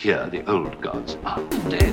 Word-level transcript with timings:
Here, 0.00 0.28
the 0.30 0.48
old 0.48 0.80
gods 0.80 1.16
are 1.24 1.42
dead. 1.68 1.92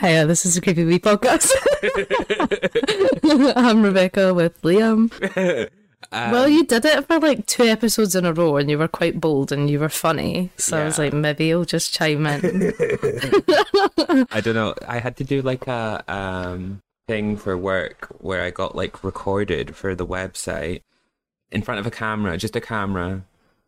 Hiya, 0.00 0.24
this 0.24 0.46
is 0.46 0.56
a 0.56 0.62
Creepy 0.62 0.84
Wee 0.84 0.98
podcast. 0.98 1.52
I'm 3.54 3.82
Rebecca 3.82 4.32
with 4.32 4.62
Liam. 4.62 5.12
well, 6.12 6.48
you 6.48 6.64
did 6.64 6.86
it 6.86 7.06
for 7.06 7.20
like 7.20 7.44
two 7.44 7.64
episodes 7.64 8.14
in 8.14 8.24
a 8.24 8.32
row 8.32 8.56
and 8.56 8.70
you 8.70 8.78
were 8.78 8.88
quite 8.88 9.20
bold 9.20 9.52
and 9.52 9.68
you 9.68 9.78
were 9.78 9.90
funny. 9.90 10.48
So 10.56 10.78
I 10.78 10.84
was 10.86 10.98
like, 10.98 11.12
maybe 11.12 11.44
you'll 11.44 11.66
just 11.66 11.92
chime 11.92 12.26
in. 12.26 12.72
I 14.30 14.40
don't 14.40 14.54
know. 14.54 14.74
I 14.88 15.00
had 15.00 15.18
to 15.18 15.24
do 15.24 15.42
like 15.42 15.66
a 15.66 16.02
um 16.08 16.80
thing 17.06 17.36
for 17.36 17.58
work 17.58 18.08
where 18.20 18.40
I 18.40 18.50
got 18.50 18.74
like 18.74 19.04
recorded 19.04 19.76
for 19.76 19.94
the 19.94 20.06
website 20.06 20.80
in 21.52 21.60
front 21.60 21.78
of 21.78 21.86
a 21.86 21.90
camera, 21.90 22.38
just 22.38 22.56
a 22.56 22.60
camera, 22.62 23.22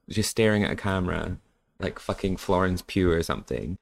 just 0.09 0.31
staring 0.31 0.65
at 0.65 0.71
a 0.71 0.77
camera, 0.77 1.37
like 1.79 1.99
fucking 1.99 2.39
Florence 2.39 2.83
Pugh 2.87 3.11
or 3.11 3.23
something. 3.23 3.77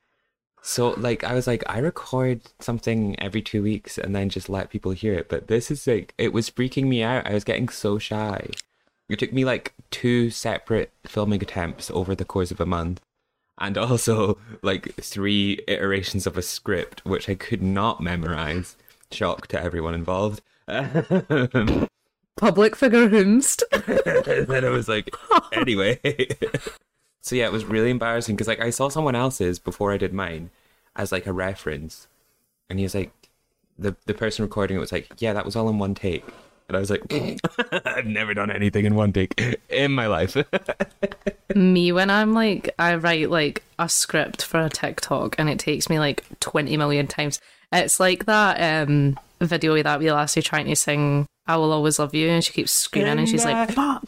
So 0.62 0.91
like 0.91 1.25
I 1.25 1.34
was 1.34 1.47
like 1.47 1.64
I 1.66 1.78
record 1.78 2.42
something 2.58 3.19
every 3.20 3.42
2 3.42 3.62
weeks 3.62 3.98
and 3.98 4.14
then 4.14 4.28
just 4.28 4.48
let 4.48 4.70
people 4.70 4.92
hear 4.92 5.14
it, 5.14 5.28
but 5.28 5.48
this 5.48 5.70
is 5.70 5.86
like 5.86 6.14
it 6.19 6.33
was 6.33 6.50
freaking 6.50 6.86
me 6.86 7.03
out. 7.03 7.27
I 7.27 7.34
was 7.34 7.44
getting 7.44 7.69
so 7.69 7.98
shy. 7.98 8.48
It 9.08 9.19
took 9.19 9.33
me 9.33 9.44
like 9.44 9.75
two 9.91 10.31
separate 10.31 10.92
filming 11.05 11.42
attempts 11.42 11.91
over 11.91 12.14
the 12.14 12.25
course 12.25 12.50
of 12.50 12.61
a 12.61 12.66
month 12.66 13.00
and 13.58 13.77
also 13.77 14.38
like 14.62 14.94
three 14.94 15.61
iterations 15.69 16.27
of 16.27 16.36
a 16.36 16.42
script 16.42 17.05
which 17.05 17.28
I 17.28 17.34
could 17.34 17.62
not 17.62 18.00
memorize. 18.00 18.77
Shock 19.11 19.48
to 19.48 19.61
everyone 19.61 19.94
involved. 19.94 20.41
Public 22.36 22.77
figure 22.77 23.08
whomst. 23.08 23.62
then 24.47 24.64
I 24.64 24.69
was 24.69 24.88
like, 24.88 25.10
anyway. 25.53 25.98
So 27.22 27.36
yeah, 27.36 27.47
it 27.47 27.53
was 27.53 27.64
really 27.64 27.91
embarrassing 27.91 28.36
because 28.36 28.48
like 28.48 28.60
I 28.60 28.70
saw 28.70 28.88
someone 28.88 29.14
else's 29.14 29.58
before 29.58 29.92
I 29.92 29.97
did 29.97 30.12
mine 30.12 30.50
as 30.97 31.12
like 31.12 31.26
a 31.26 31.32
reference, 31.32 32.08
and 32.69 32.78
he 32.78 32.84
was 32.84 32.94
like, 32.94 33.12
the 33.78 33.97
the 34.06 34.14
person 34.14 34.44
recording 34.44 34.76
it 34.76 34.81
was 34.81 34.92
like, 34.92 35.08
yeah, 35.19 35.32
that 35.32 35.44
was 35.44 35.56
all 35.56 35.69
in 35.69 35.78
one 35.78 35.94
take. 35.94 36.25
And 36.69 36.76
I 36.76 36.80
was 36.80 36.91
like, 36.91 37.03
I've 37.84 38.06
never 38.06 38.32
done 38.32 38.50
anything 38.50 38.84
in 38.84 38.94
one 38.94 39.12
take 39.12 39.59
in 39.69 39.92
my 39.92 40.06
life. 40.06 40.36
me 41.54 41.91
when 41.91 42.10
I'm 42.10 42.32
like, 42.32 42.72
I 42.78 42.94
write 42.94 43.28
like 43.28 43.64
a 43.78 43.88
script 43.88 44.44
for 44.44 44.60
a 44.60 44.70
TikTok 44.70 45.34
and 45.38 45.50
it 45.50 45.59
takes 45.59 45.91
me 45.91 45.98
like 45.98 46.25
20 46.38 46.76
million 46.76 47.06
times. 47.06 47.41
It's 47.72 47.98
like 47.98 48.26
that 48.26 48.86
um 48.88 49.19
video 49.41 49.82
that 49.82 49.98
wee 49.98 50.12
lassie 50.12 50.42
trying 50.42 50.66
to 50.66 50.76
sing 50.76 51.26
I 51.47 51.56
Will 51.56 51.72
Always 51.72 51.98
Love 51.98 52.14
You 52.14 52.28
and 52.28 52.44
she 52.44 52.53
keeps 52.53 52.70
screaming 52.70 53.19
and 53.19 53.28
she's 53.28 53.44
like, 53.44 53.72
"Fuck, 53.72 54.04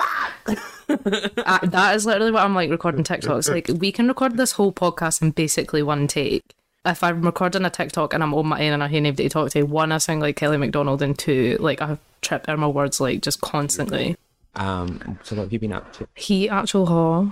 fuck." 0.99 1.33
Uh, 1.37 1.59
that 1.67 1.97
is 1.97 2.07
literally 2.07 2.33
what 2.33 2.43
I'm 2.43 2.55
like 2.55 2.71
recording 2.71 3.05
TikToks. 3.05 3.51
Like, 3.51 3.69
we 3.81 3.93
can 3.93 4.09
record 4.09 4.37
this 4.37 4.53
whole 4.53 4.73
podcast 4.73 5.23
in 5.23 5.31
basically 5.31 5.83
one 5.83 6.07
take. 6.07 6.43
If 6.85 7.05
I'm 7.05 7.23
recording 7.23 7.65
a 7.65 7.71
TikTok 7.71 8.13
and 8.13 8.23
I'm 8.23 8.35
on 8.35 8.47
my 8.47 8.59
own 8.67 8.73
and 8.73 8.83
I 8.83 8.89
hear 8.89 9.01
nobody 9.01 9.25
to 9.25 9.29
talk 9.29 9.51
to, 9.51 9.63
one, 9.63 9.93
I 9.93 9.99
sound 9.99 10.21
like 10.21 10.35
Kelly 10.37 10.57
Macdonald, 10.57 11.01
and 11.03 11.17
two, 11.17 11.57
like, 11.61 11.81
I 11.81 11.97
trip 12.23 12.45
over 12.49 12.57
my 12.59 12.67
words, 12.67 13.01
like, 13.01 13.23
just 13.23 13.41
constantly. 13.41 14.17
um, 14.57 15.19
so 15.23 15.37
what 15.37 15.43
have 15.45 15.53
you 15.53 15.61
been 15.61 15.73
up 15.73 15.93
to? 15.95 16.09
He 16.17 16.49
actual 16.49 16.87
haw. 16.87 17.31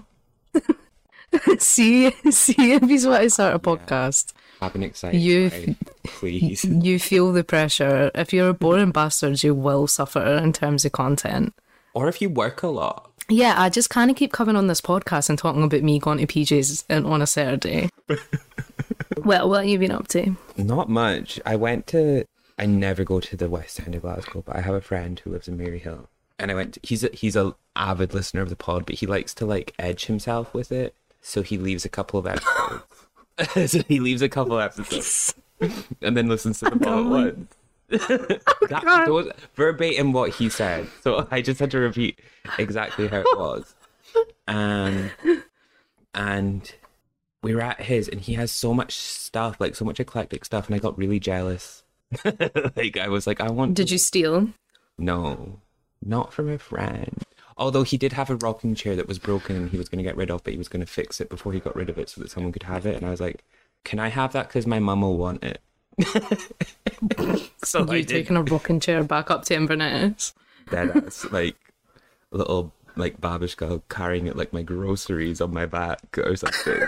see, 1.59 2.10
see 2.31 2.72
if 2.72 2.82
he's 2.82 3.06
what 3.06 3.20
I 3.20 3.28
start 3.28 3.54
a 3.54 3.59
podcast. 3.59 4.32
I've 4.60 4.72
been 4.72 4.82
excited. 4.82 5.20
You- 5.20 5.49
right? 5.49 5.76
please. 6.04 6.65
You 6.69 6.99
feel 6.99 7.32
the 7.32 7.44
pressure. 7.44 8.10
If 8.15 8.32
you're 8.32 8.50
a 8.50 8.54
boring 8.54 8.91
bastard, 8.93 9.43
you 9.43 9.54
will 9.54 9.87
suffer 9.87 10.22
in 10.22 10.53
terms 10.53 10.84
of 10.84 10.93
content. 10.93 11.54
Or 11.94 12.09
if 12.09 12.20
you 12.22 12.28
work 12.28 12.62
a 12.62 12.69
lot. 12.69 13.09
Yeah, 13.30 13.54
I 13.56 13.68
just 13.68 13.91
kind 13.91 14.10
of 14.10 14.16
keep 14.16 14.32
coming 14.32 14.56
on 14.56 14.66
this 14.66 14.80
podcast 14.80 15.28
and 15.28 15.38
talking 15.38 15.62
about 15.62 15.82
me 15.82 15.98
going 15.98 16.18
to 16.18 16.26
PJs 16.26 16.84
and- 16.88 17.06
on 17.06 17.22
a 17.22 17.26
Saturday. 17.26 17.88
well, 19.24 19.48
what 19.48 19.60
have 19.60 19.68
you 19.68 19.78
been 19.78 19.92
up 19.92 20.08
to? 20.08 20.36
Not 20.56 20.88
much. 20.88 21.40
I 21.46 21.56
went 21.56 21.86
to. 21.88 22.24
I 22.58 22.66
never 22.66 23.04
go 23.04 23.20
to 23.20 23.36
the 23.36 23.48
West 23.48 23.80
End 23.80 23.94
of 23.94 24.02
Glasgow, 24.02 24.42
but 24.44 24.56
I 24.56 24.60
have 24.60 24.74
a 24.74 24.80
friend 24.80 25.19
who 25.20 25.30
lives 25.30 25.48
in 25.48 25.56
Maryhill, 25.56 26.06
and 26.38 26.50
I 26.50 26.54
went. 26.54 26.76
he's 26.82 27.04
a, 27.04 27.08
he's 27.12 27.36
a 27.36 27.54
avid 27.74 28.12
listener 28.12 28.42
of 28.42 28.50
the 28.50 28.56
pod, 28.56 28.84
but 28.84 28.96
he 28.96 29.06
likes 29.06 29.32
to 29.34 29.46
like 29.46 29.74
edge 29.78 30.06
himself 30.06 30.52
with 30.52 30.70
it, 30.70 30.94
so 31.22 31.42
he 31.42 31.56
leaves 31.56 31.84
a 31.84 31.88
couple 31.88 32.19
of 32.20 32.26
episodes. 32.26 32.84
so 33.72 33.82
he 33.88 34.00
leaves 34.00 34.20
a 34.20 34.28
couple 34.28 34.58
of 34.58 34.62
episodes, 34.62 35.34
and 36.02 36.16
then 36.16 36.28
listens 36.28 36.58
to 36.58 36.66
the 36.66 36.76
pod 36.78 37.26
at 37.28 37.34
once. 37.90 38.44
that 38.68 39.04
was 39.08 39.28
verbatim 39.54 40.12
what 40.12 40.30
he 40.34 40.48
said, 40.48 40.88
so 41.02 41.26
I 41.30 41.42
just 41.42 41.60
had 41.60 41.70
to 41.72 41.78
repeat 41.78 42.18
exactly 42.58 43.08
how 43.08 43.20
it 43.20 43.26
was. 43.36 43.74
Um, 44.48 45.10
and 46.14 46.72
we 47.42 47.54
were 47.54 47.60
at 47.62 47.80
his 47.80 48.08
and 48.08 48.20
he 48.20 48.34
has 48.34 48.50
so 48.52 48.74
much 48.74 48.94
stuff 48.96 49.60
like 49.60 49.74
so 49.76 49.84
much 49.84 50.00
eclectic 50.00 50.44
stuff 50.44 50.66
and 50.66 50.74
i 50.74 50.78
got 50.78 50.98
really 50.98 51.20
jealous 51.20 51.84
like 52.76 52.98
i 52.98 53.08
was 53.08 53.26
like 53.26 53.40
i 53.40 53.48
want 53.50 53.74
Did 53.74 53.86
to- 53.88 53.92
you 53.94 53.98
steal? 53.98 54.48
no 54.98 55.60
not 56.04 56.32
from 56.32 56.48
a 56.50 56.58
friend 56.58 57.22
although 57.56 57.82
he 57.84 57.96
did 57.96 58.12
have 58.14 58.28
a 58.30 58.36
rocking 58.36 58.74
chair 58.74 58.96
that 58.96 59.06
was 59.08 59.18
broken 59.18 59.54
and 59.56 59.70
he 59.70 59.78
was 59.78 59.88
going 59.88 59.98
to 59.98 60.02
get 60.08 60.16
rid 60.16 60.30
of 60.30 60.42
but 60.42 60.52
he 60.52 60.58
was 60.58 60.68
going 60.68 60.84
to 60.84 60.90
fix 60.92 61.20
it 61.20 61.28
before 61.30 61.52
he 61.52 61.60
got 61.60 61.76
rid 61.76 61.88
of 61.88 61.98
it 61.98 62.08
so 62.08 62.20
that 62.20 62.30
someone 62.30 62.52
could 62.52 62.64
have 62.64 62.84
it 62.86 62.96
and 62.96 63.06
i 63.06 63.10
was 63.10 63.20
like 63.20 63.44
can 63.84 63.98
i 64.00 64.08
have 64.08 64.32
that 64.32 64.48
because 64.48 64.66
my 64.66 64.78
mum 64.80 65.02
will 65.02 65.16
want 65.16 65.42
it 65.44 65.60
so 67.65 67.93
you 67.93 68.05
taking 68.05 68.37
a 68.37 68.43
rocking 68.43 68.81
chair 68.81 69.03
back 69.05 69.31
up 69.31 69.44
to 69.47 69.55
Inverness? 69.55 70.34
dead 70.71 70.91
ass 70.97 71.27
like 71.33 71.56
little 72.31 72.72
like 72.97 73.21
babushka 73.21 73.83
carrying 73.88 74.27
it 74.27 74.37
like 74.37 74.53
my 74.53 74.62
groceries 74.62 75.41
on 75.41 75.53
my 75.53 75.66
back 75.66 76.19
or 76.19 76.37
something. 76.37 76.83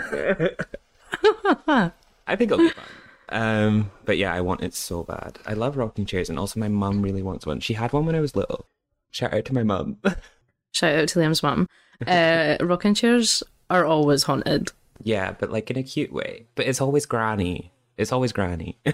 I 2.27 2.35
think 2.35 2.51
it'll 2.51 2.57
be 2.59 2.69
fun. 2.69 2.85
Um, 3.29 3.91
but 4.05 4.17
yeah, 4.17 4.33
I 4.33 4.41
want 4.41 4.61
it 4.63 4.73
so 4.73 5.03
bad. 5.03 5.39
I 5.45 5.53
love 5.53 5.77
rocking 5.77 6.05
chairs, 6.05 6.29
and 6.29 6.37
also 6.37 6.59
my 6.59 6.67
mum 6.67 7.01
really 7.01 7.23
wants 7.23 7.45
one. 7.45 7.59
She 7.59 7.73
had 7.73 7.93
one 7.93 8.05
when 8.05 8.15
I 8.15 8.19
was 8.19 8.35
little. 8.35 8.65
Shout 9.11 9.33
out 9.33 9.45
to 9.45 9.53
my 9.53 9.63
mum. 9.63 9.97
Shout 10.71 10.95
out 10.95 11.07
to 11.09 11.19
Liam's 11.19 11.43
mum. 11.43 11.67
Uh, 12.05 12.57
rocking 12.61 12.93
chairs 12.93 13.43
are 13.69 13.85
always 13.85 14.23
haunted. 14.23 14.71
yeah, 15.01 15.31
but 15.31 15.51
like 15.51 15.71
in 15.71 15.77
a 15.77 15.83
cute 15.83 16.11
way. 16.11 16.45
But 16.55 16.67
it's 16.67 16.81
always 16.81 17.05
granny. 17.05 17.71
It's 17.97 18.11
always 18.11 18.31
granny. 18.31 18.77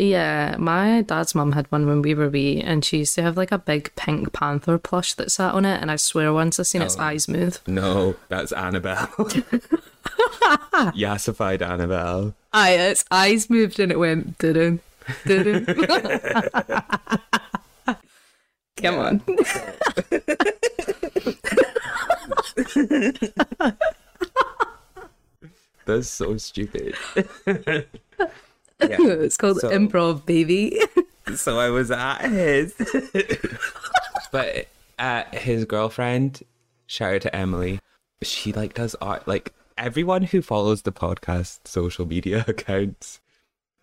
Yeah, 0.00 0.54
my 0.60 1.02
dad's 1.02 1.34
mum 1.34 1.50
had 1.52 1.66
one 1.72 1.88
when 1.88 2.02
we 2.02 2.14
were 2.14 2.28
wee, 2.28 2.60
and 2.60 2.84
she 2.84 2.98
used 2.98 3.16
to 3.16 3.22
have 3.22 3.36
like 3.36 3.50
a 3.50 3.58
big 3.58 3.92
pink 3.96 4.32
panther 4.32 4.78
plush 4.78 5.14
that 5.14 5.32
sat 5.32 5.54
on 5.54 5.64
it. 5.64 5.82
And 5.82 5.90
I 5.90 5.96
swear 5.96 6.32
once 6.32 6.60
I 6.60 6.62
seen 6.62 6.82
its 6.82 6.96
oh. 6.96 7.02
eyes 7.02 7.26
move. 7.26 7.58
no, 7.66 8.14
that's 8.28 8.52
Annabelle. 8.52 9.08
Yassified 10.94 11.62
Annabelle. 11.62 12.36
Aye, 12.52 12.74
its 12.74 13.04
eyes 13.10 13.50
moved 13.50 13.80
and 13.80 13.90
it 13.90 13.98
went 13.98 14.38
didn't 14.38 14.82
didn't. 15.26 15.66
Come 18.76 18.94
on. 18.94 19.20
That's 25.86 26.08
so 26.08 26.36
stupid. 26.36 26.94
it's 28.80 29.36
called 29.36 29.60
So- 29.60 29.70
improv, 29.70 30.24
baby. 30.26 30.80
so 31.36 31.58
I 31.58 31.70
was 31.70 31.90
at 31.90 32.22
his. 32.30 32.74
but 34.32 34.68
uh, 34.98 35.24
his 35.32 35.64
girlfriend, 35.64 36.42
shout 36.86 37.14
out 37.14 37.22
to 37.22 37.36
Emily, 37.36 37.80
she 38.22 38.52
like 38.52 38.74
does 38.74 38.94
art. 39.00 39.26
Like 39.26 39.52
everyone 39.76 40.22
who 40.22 40.42
follows 40.42 40.82
the 40.82 40.92
podcast 40.92 41.60
social 41.66 42.06
media 42.06 42.44
accounts, 42.48 43.20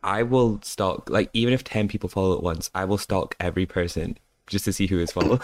I 0.03 0.23
will 0.23 0.59
stalk. 0.63 1.09
Like 1.09 1.29
even 1.33 1.53
if 1.53 1.63
ten 1.63 1.87
people 1.87 2.09
follow 2.09 2.35
at 2.37 2.43
once, 2.43 2.69
I 2.73 2.85
will 2.85 2.97
stalk 2.97 3.35
every 3.39 3.65
person 3.65 4.17
just 4.47 4.65
to 4.65 4.73
see 4.73 4.87
who 4.87 4.99
is 4.99 5.11
following. 5.11 5.41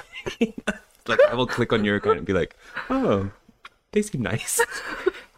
like 1.08 1.20
I 1.30 1.36
will 1.36 1.48
click 1.48 1.74
on 1.74 1.84
your 1.84 1.96
account 1.98 2.18
and 2.18 2.26
be 2.28 2.34
like, 2.34 2.56
oh, 2.90 3.32
they 3.92 4.02
seem 4.02 4.22
nice. 4.22 4.62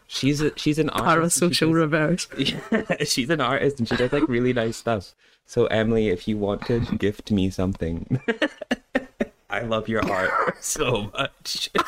She's 0.06 0.40
a, 0.40 0.52
she's 0.56 0.78
an 0.78 0.90
artist. 0.90 1.40
Parasocial 1.40 1.50
does- 1.50 1.72
reverse. 1.72 2.28
yeah, 2.38 3.04
she's 3.04 3.30
an 3.30 3.40
artist 3.40 3.78
and 3.78 3.88
she 3.88 3.96
does 3.96 4.12
like 4.12 4.28
really 4.28 4.52
nice 4.52 4.76
stuff. 4.76 5.14
So 5.46 5.66
Emily, 5.66 6.08
if 6.08 6.26
you 6.28 6.38
want 6.38 6.66
to 6.66 6.80
gift 6.80 7.30
me 7.30 7.50
something, 7.50 8.20
I 9.50 9.60
love 9.60 9.88
your 9.88 10.04
art 10.10 10.62
so 10.64 11.10
much. 11.12 11.70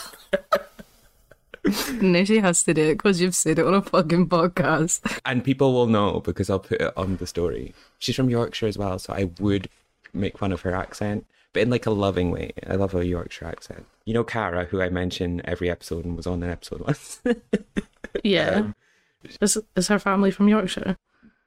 Now 2.00 2.22
she 2.22 2.38
has 2.38 2.62
to 2.62 2.74
do 2.74 2.82
it 2.90 2.94
because 2.94 3.20
you've 3.20 3.34
said 3.34 3.58
it 3.58 3.66
on 3.66 3.74
a 3.74 3.82
fucking 3.82 4.28
podcast. 4.28 5.18
And 5.24 5.42
people 5.42 5.72
will 5.72 5.88
know 5.88 6.20
because 6.20 6.48
I'll 6.48 6.60
put 6.60 6.80
it 6.80 6.92
on 6.96 7.16
the 7.16 7.26
story. 7.26 7.74
She's 7.98 8.14
from 8.14 8.30
Yorkshire 8.30 8.68
as 8.68 8.78
well, 8.78 9.00
so 9.00 9.12
I 9.12 9.30
would 9.40 9.68
make 10.14 10.38
fun 10.38 10.52
of 10.52 10.60
her 10.60 10.72
accent, 10.74 11.26
but 11.52 11.62
in 11.62 11.70
like 11.70 11.84
a 11.86 11.90
loving 11.90 12.30
way. 12.30 12.52
I 12.68 12.76
love 12.76 12.94
a 12.94 13.04
Yorkshire 13.04 13.46
accent. 13.46 13.84
You 14.04 14.14
know 14.14 14.22
Cara, 14.22 14.66
who 14.66 14.80
I 14.80 14.90
mention 14.90 15.42
every 15.44 15.68
episode 15.68 16.04
and 16.04 16.16
was 16.16 16.28
on 16.28 16.44
an 16.44 16.50
episode 16.50 16.82
once. 16.82 17.20
Yeah. 18.24 18.72
is, 19.40 19.58
is 19.74 19.88
her 19.88 19.98
family 19.98 20.30
from 20.30 20.48
Yorkshire? 20.48 20.96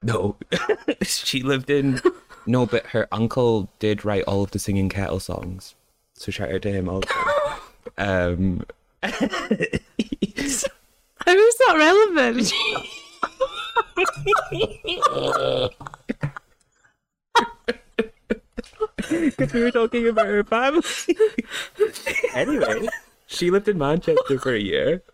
No, 0.02 0.38
she 1.02 1.44
lived 1.44 1.70
in. 1.70 2.00
No, 2.46 2.66
but 2.66 2.88
her 2.88 3.08
uncle 3.12 3.70
did 3.80 4.06
write 4.06 4.24
all 4.24 4.44
of 4.44 4.52
the 4.52 4.60
singing 4.60 4.90
kettle 4.90 5.20
songs, 5.20 5.76
so 6.14 6.32
shout 6.32 6.52
out 6.52 6.62
to 6.64 6.72
him 6.72 6.88
also. 6.88 7.10
um, 7.98 8.66
How 9.04 9.10
is 10.38 10.66
that 11.26 11.76
relevant? 11.76 12.54
because 19.10 19.54
we 19.54 19.64
were 19.64 19.72
talking 19.72 20.08
about 20.08 20.28
her 20.28 20.44
family. 20.44 20.84
anyway, 22.34 22.88
she 23.28 23.52
lived 23.52 23.68
in 23.68 23.78
Manchester 23.78 24.40
for 24.40 24.54
a 24.54 24.60
year. 24.60 25.04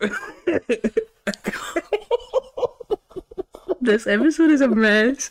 this 3.86 4.06
episode 4.06 4.50
is 4.50 4.60
a 4.60 4.68
mess. 4.68 5.30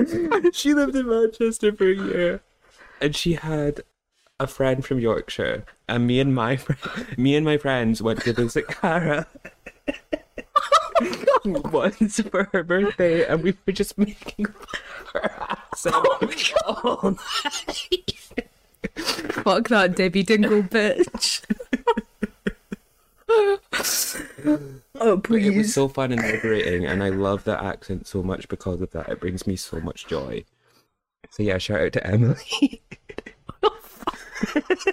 she 0.52 0.74
lived 0.74 0.96
in 0.96 1.08
Manchester 1.08 1.72
for 1.72 1.88
a 1.88 1.94
year, 1.94 2.42
and 3.00 3.16
she 3.16 3.34
had 3.34 3.82
a 4.38 4.46
friend 4.46 4.84
from 4.84 4.98
Yorkshire, 4.98 5.64
and 5.88 6.06
me 6.06 6.20
and 6.20 6.34
my 6.34 6.56
fr- 6.56 6.74
me 7.16 7.36
and 7.36 7.46
my 7.46 7.56
friends 7.56 8.02
went 8.02 8.20
to 8.22 8.32
visit 8.32 8.68
Cara. 8.68 9.26
Once 11.44 12.20
for 12.20 12.48
her 12.52 12.62
birthday, 12.62 13.26
and 13.26 13.42
we 13.42 13.54
were 13.66 13.72
just 13.72 13.96
making 13.98 14.46
fun 14.46 14.80
of 15.00 15.08
her 15.12 15.32
accent 15.48 15.94
all 16.66 17.10
night. 17.10 18.42
Fuck 18.96 19.68
that 19.68 19.96
Debbie 19.96 20.22
Dingle 20.22 20.62
bitch. 20.62 21.42
Oh, 25.00 25.20
It 25.30 25.56
was 25.56 25.74
so 25.74 25.88
fun 25.88 26.12
and 26.12 26.22
liberating, 26.22 26.86
and 26.86 27.02
I 27.02 27.08
love 27.08 27.44
that 27.44 27.62
accent 27.62 28.06
so 28.06 28.22
much 28.22 28.48
because 28.48 28.80
of 28.80 28.90
that. 28.92 29.08
It 29.08 29.20
brings 29.20 29.46
me 29.46 29.56
so 29.56 29.80
much 29.80 30.06
joy. 30.06 30.44
So 31.30 31.42
yeah, 31.42 31.58
shout 31.58 31.80
out 31.80 31.92
to 31.94 32.06
Emily. 32.06 32.82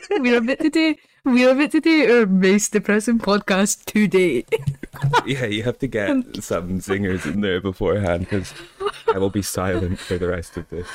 We're 0.10 0.38
about 0.38 0.60
to 0.60 0.70
do 0.70 0.96
we're 1.26 1.52
about 1.52 1.72
to 1.72 1.82
do 1.82 2.20
our 2.20 2.26
most 2.26 2.72
depressing 2.72 3.20
podcast 3.20 3.86
to 3.86 4.08
date. 4.08 4.48
yeah, 5.26 5.46
you 5.46 5.64
have 5.64 5.78
to 5.80 5.88
get 5.88 6.08
some 6.42 6.80
zingers 6.80 7.26
in 7.26 7.42
there 7.42 7.60
beforehand 7.60 8.22
because 8.22 8.54
I 9.14 9.18
will 9.18 9.30
be 9.30 9.42
silent 9.42 10.00
for 10.00 10.18
the 10.18 10.30
rest 10.30 10.56
of 10.58 10.70
this. 10.70 10.88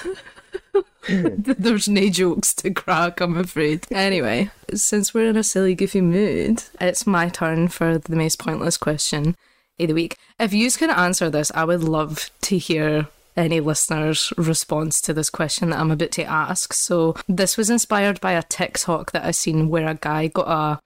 Hmm. 1.06 1.28
There's 1.36 1.88
no 1.88 2.08
jokes 2.08 2.54
to 2.54 2.70
crack, 2.70 3.20
I'm 3.20 3.36
afraid. 3.36 3.86
Anyway, 3.90 4.50
since 4.74 5.12
we're 5.12 5.30
in 5.30 5.36
a 5.36 5.44
silly, 5.44 5.74
goofy 5.74 6.00
mood, 6.00 6.64
it's 6.80 7.06
my 7.06 7.28
turn 7.28 7.68
for 7.68 7.98
the 7.98 8.16
most 8.16 8.38
pointless 8.38 8.76
question 8.76 9.36
of 9.78 9.88
the 9.88 9.94
week. 9.94 10.16
If 10.38 10.52
you 10.52 10.70
can 10.70 10.90
answer 10.90 11.30
this, 11.30 11.50
I 11.54 11.64
would 11.64 11.82
love 11.82 12.30
to 12.42 12.58
hear 12.58 13.08
any 13.36 13.60
listener's 13.60 14.32
response 14.36 15.00
to 15.02 15.12
this 15.12 15.30
question 15.30 15.70
that 15.70 15.80
I'm 15.80 15.90
about 15.90 16.12
to 16.12 16.24
ask. 16.24 16.72
So, 16.72 17.16
this 17.28 17.56
was 17.56 17.70
inspired 17.70 18.20
by 18.20 18.32
a 18.32 18.42
TikTok 18.42 19.12
that 19.12 19.24
I 19.24 19.32
seen 19.32 19.68
where 19.68 19.88
a 19.88 19.94
guy 19.94 20.28
got 20.28 20.48
a, 20.48 20.80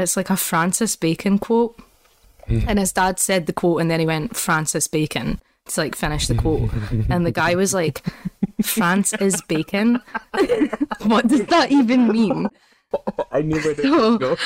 it's 0.00 0.16
like 0.16 0.30
a 0.30 0.36
Francis 0.36 0.96
Bacon 0.96 1.38
quote. 1.38 1.78
Hmm. 2.46 2.60
And 2.66 2.78
his 2.78 2.92
dad 2.92 3.18
said 3.18 3.46
the 3.46 3.52
quote, 3.52 3.80
and 3.80 3.90
then 3.90 4.00
he 4.00 4.06
went, 4.06 4.36
Francis 4.36 4.88
Bacon, 4.88 5.40
to 5.68 5.80
like 5.80 5.94
finish 5.96 6.26
the 6.26 6.34
quote. 6.34 6.70
and 7.08 7.24
the 7.26 7.30
guy 7.30 7.54
was 7.54 7.72
like, 7.74 8.02
France 8.62 9.12
is 9.14 9.40
bacon? 9.42 10.00
what 11.02 11.28
does 11.28 11.44
that 11.46 11.68
even 11.70 12.08
mean? 12.08 12.48
I 13.32 13.42
knew 13.42 13.60
where 13.60 13.74
So- 13.76 14.18
going. 14.18 14.36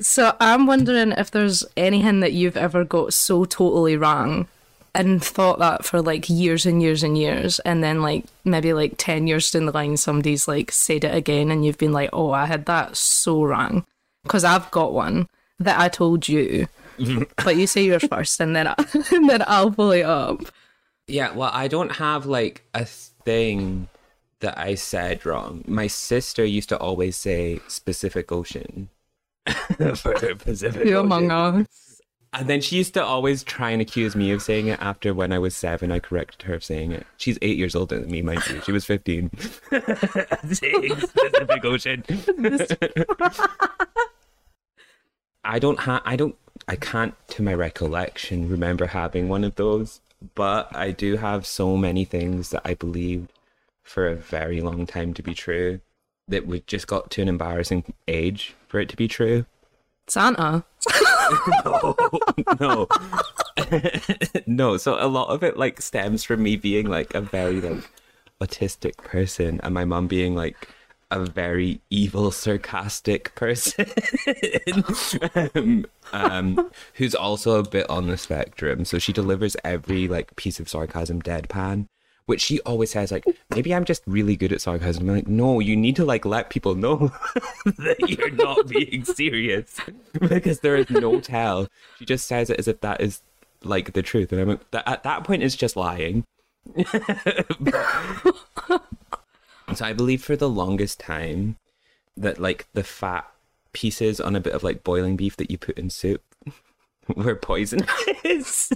So 0.00 0.34
I'm 0.40 0.66
wondering 0.66 1.12
if 1.12 1.30
there's 1.30 1.64
anything 1.76 2.20
that 2.20 2.32
you've 2.32 2.56
ever 2.56 2.84
got 2.84 3.14
so 3.14 3.44
totally 3.44 3.96
wrong 3.96 4.48
and 4.94 5.24
thought 5.24 5.58
that 5.58 5.84
for 5.86 6.02
like 6.02 6.28
years 6.28 6.66
and 6.66 6.82
years 6.82 7.02
and 7.02 7.16
years 7.16 7.60
and 7.60 7.82
then 7.82 8.02
like 8.02 8.24
maybe 8.44 8.74
like 8.74 8.94
10 8.98 9.26
years 9.26 9.50
down 9.50 9.64
the 9.64 9.72
line 9.72 9.96
somebody's 9.96 10.46
like 10.46 10.70
said 10.70 11.02
it 11.04 11.14
again 11.14 11.50
and 11.50 11.64
you've 11.64 11.78
been 11.78 11.92
like 11.94 12.10
oh 12.12 12.30
i 12.30 12.44
had 12.44 12.66
that 12.66 12.94
so 12.94 13.42
wrong 13.42 13.86
because 14.22 14.44
i've 14.44 14.70
got 14.70 14.92
one 14.92 15.26
that 15.58 15.80
i 15.80 15.88
told 15.88 16.28
you 16.28 16.68
but 17.44 17.56
you 17.56 17.66
say 17.66 17.84
yours 17.84 18.04
first 18.04 18.40
and 18.40 18.54
then 18.54 18.66
I, 18.68 18.74
and 19.12 19.28
then 19.28 19.42
i'll 19.46 19.70
pull 19.70 19.92
it 19.92 20.02
up 20.02 20.40
Yeah, 21.08 21.32
well, 21.34 21.50
I 21.52 21.66
don't 21.68 21.92
have 21.92 22.26
like 22.26 22.62
a 22.74 22.84
thing 22.84 23.88
that 24.40 24.56
I 24.58 24.74
said 24.76 25.26
wrong. 25.26 25.64
My 25.66 25.86
sister 25.88 26.44
used 26.44 26.68
to 26.70 26.78
always 26.78 27.16
say 27.16 27.60
Pacific 27.84 28.30
Ocean 28.32 28.88
for 29.96 30.14
Pacific 30.36 30.86
you 30.86 30.98
among 30.98 31.30
us 31.30 31.66
And 32.32 32.48
then 32.48 32.60
she 32.60 32.76
used 32.76 32.94
to 32.94 33.04
always 33.04 33.42
try 33.44 33.70
and 33.70 33.82
accuse 33.82 34.16
me 34.16 34.30
of 34.32 34.40
saying 34.42 34.68
it 34.68 34.80
after 34.80 35.12
when 35.12 35.32
I 35.32 35.38
was 35.38 35.54
seven, 35.54 35.92
I 35.92 35.98
corrected 35.98 36.42
her 36.42 36.54
of 36.54 36.64
saying 36.64 36.92
it. 36.92 37.06
She's 37.18 37.38
eight 37.42 37.58
years 37.58 37.74
older 37.74 37.98
than 38.00 38.10
me, 38.10 38.22
mind 38.22 38.42
you. 38.48 38.60
She 38.62 38.72
was 38.72 38.84
15. 38.84 39.30
saying 40.52 40.96
Pacific 40.96 41.64
Ocean. 41.64 42.04
I 45.44 45.58
don't 45.58 45.80
have, 45.80 46.02
I 46.04 46.16
don't, 46.16 46.36
I 46.68 46.76
can't, 46.76 47.14
to 47.28 47.42
my 47.42 47.54
recollection, 47.54 48.48
remember 48.48 48.86
having 48.86 49.28
one 49.28 49.44
of 49.44 49.56
those, 49.56 50.00
but 50.34 50.74
I 50.74 50.90
do 50.92 51.16
have 51.16 51.46
so 51.46 51.76
many 51.76 52.04
things 52.04 52.50
that 52.50 52.62
I 52.64 52.74
believed 52.74 53.32
for 53.82 54.06
a 54.06 54.14
very 54.14 54.60
long 54.60 54.86
time 54.86 55.12
to 55.14 55.22
be 55.22 55.34
true 55.34 55.80
that 56.28 56.46
we 56.46 56.60
just 56.66 56.86
got 56.86 57.10
to 57.10 57.22
an 57.22 57.28
embarrassing 57.28 57.92
age 58.06 58.54
for 58.68 58.78
it 58.80 58.88
to 58.88 58.96
be 58.96 59.08
true. 59.08 59.44
santa 60.06 60.64
no, 61.64 61.96
no, 62.60 62.88
no. 64.46 64.76
So 64.76 64.96
a 64.98 65.06
lot 65.06 65.28
of 65.28 65.42
it 65.42 65.56
like 65.56 65.80
stems 65.80 66.24
from 66.24 66.42
me 66.42 66.56
being 66.56 66.88
like 66.88 67.14
a 67.14 67.20
very 67.20 67.60
like 67.60 67.88
autistic 68.40 68.96
person, 68.98 69.60
and 69.62 69.74
my 69.74 69.84
mum 69.84 70.08
being 70.08 70.34
like 70.34 70.68
a 71.12 71.24
very 71.24 71.80
evil, 71.90 72.30
sarcastic 72.30 73.34
person, 73.34 73.86
um, 75.54 75.86
um, 76.12 76.70
who's 76.94 77.14
also 77.14 77.58
a 77.58 77.68
bit 77.68 77.88
on 77.88 78.08
the 78.08 78.16
spectrum. 78.16 78.84
So 78.84 78.98
she 78.98 79.12
delivers 79.12 79.56
every 79.64 80.08
like 80.08 80.34
piece 80.36 80.60
of 80.60 80.68
sarcasm 80.68 81.22
deadpan. 81.22 81.86
Which 82.26 82.40
she 82.40 82.60
always 82.60 82.92
says, 82.92 83.10
like, 83.10 83.24
maybe 83.50 83.74
I'm 83.74 83.84
just 83.84 84.00
really 84.06 84.36
good 84.36 84.52
at 84.52 84.60
sarcasm. 84.60 85.10
I'm 85.10 85.16
like, 85.16 85.26
no, 85.26 85.58
you 85.58 85.74
need 85.74 85.96
to 85.96 86.04
like 86.04 86.24
let 86.24 86.50
people 86.50 86.76
know 86.76 87.12
that 87.64 87.96
you're 88.06 88.30
not 88.30 88.68
being 88.68 89.04
serious 89.04 89.80
because 90.20 90.60
there 90.60 90.76
is 90.76 90.88
no 90.88 91.20
tell. 91.20 91.66
She 91.98 92.04
just 92.04 92.28
says 92.28 92.48
it 92.48 92.60
as 92.60 92.68
if 92.68 92.80
that 92.80 93.00
is 93.00 93.22
like 93.64 93.94
the 93.94 94.02
truth, 94.02 94.30
and 94.30 94.40
I'm 94.40 94.48
like, 94.50 94.60
at 94.86 95.02
that 95.02 95.24
point, 95.24 95.42
it's 95.42 95.56
just 95.56 95.74
lying. 95.74 96.24
So 99.74 99.84
I 99.84 99.92
believe 99.92 100.22
for 100.22 100.36
the 100.36 100.48
longest 100.48 101.00
time 101.00 101.56
that 102.16 102.38
like 102.38 102.66
the 102.72 102.84
fat 102.84 103.26
pieces 103.72 104.20
on 104.20 104.36
a 104.36 104.40
bit 104.40 104.52
of 104.52 104.62
like 104.62 104.84
boiling 104.84 105.16
beef 105.16 105.36
that 105.36 105.50
you 105.50 105.58
put 105.58 105.78
in 105.78 105.90
soup 105.90 106.22
were 107.16 107.34
poisonous. 107.34 108.72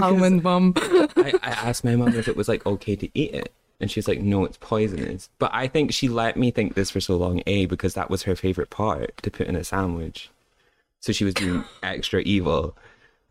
almond 0.00 0.42
mum 0.42 0.74
I, 0.76 1.38
I 1.42 1.50
asked 1.50 1.84
my 1.84 1.94
mom 1.94 2.14
if 2.14 2.28
it 2.28 2.36
was 2.36 2.48
like 2.48 2.66
okay 2.66 2.96
to 2.96 3.08
eat 3.14 3.34
it. 3.34 3.52
And 3.80 3.90
she's 3.90 4.06
like, 4.06 4.20
no, 4.20 4.44
it's 4.44 4.56
poisonous. 4.58 5.28
But 5.38 5.50
I 5.52 5.66
think 5.66 5.92
she 5.92 6.08
let 6.08 6.36
me 6.36 6.50
think 6.50 6.74
this 6.74 6.90
for 6.90 7.00
so 7.00 7.16
long, 7.16 7.42
A, 7.46 7.66
because 7.66 7.94
that 7.94 8.08
was 8.08 8.22
her 8.22 8.36
favorite 8.36 8.70
part 8.70 9.16
to 9.22 9.30
put 9.30 9.48
in 9.48 9.56
a 9.56 9.64
sandwich. 9.64 10.30
So 11.00 11.12
she 11.12 11.24
was 11.24 11.34
being 11.34 11.64
extra 11.82 12.20
evil. 12.20 12.76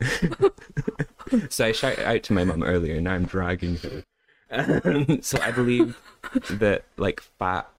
so 1.49 1.65
I 1.65 1.71
shouted 1.71 2.05
out 2.05 2.23
to 2.23 2.33
my 2.33 2.43
mum 2.43 2.61
earlier, 2.61 2.95
and 2.95 3.05
now 3.05 3.13
I'm 3.13 3.25
dragging 3.25 3.77
her. 3.77 4.03
So 5.21 5.39
I 5.41 5.51
believe 5.51 5.99
that 6.49 6.83
like 6.97 7.21
fat 7.21 7.69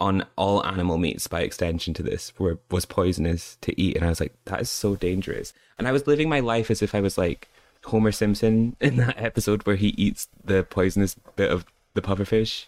on 0.00 0.26
all 0.36 0.64
animal 0.66 0.98
meats, 0.98 1.28
by 1.28 1.42
extension 1.42 1.94
to 1.94 2.02
this, 2.02 2.32
were 2.38 2.58
was 2.70 2.84
poisonous 2.84 3.56
to 3.60 3.80
eat, 3.80 3.96
and 3.96 4.04
I 4.04 4.08
was 4.08 4.20
like, 4.20 4.34
that 4.46 4.60
is 4.60 4.70
so 4.70 4.96
dangerous. 4.96 5.52
And 5.78 5.86
I 5.86 5.92
was 5.92 6.06
living 6.06 6.28
my 6.28 6.40
life 6.40 6.70
as 6.70 6.82
if 6.82 6.94
I 6.94 7.00
was 7.00 7.16
like 7.16 7.48
Homer 7.84 8.12
Simpson 8.12 8.76
in 8.80 8.96
that 8.96 9.14
episode 9.16 9.64
where 9.66 9.76
he 9.76 9.88
eats 9.88 10.28
the 10.44 10.64
poisonous 10.64 11.14
bit 11.36 11.50
of 11.50 11.64
the 11.94 12.02
pufferfish. 12.02 12.66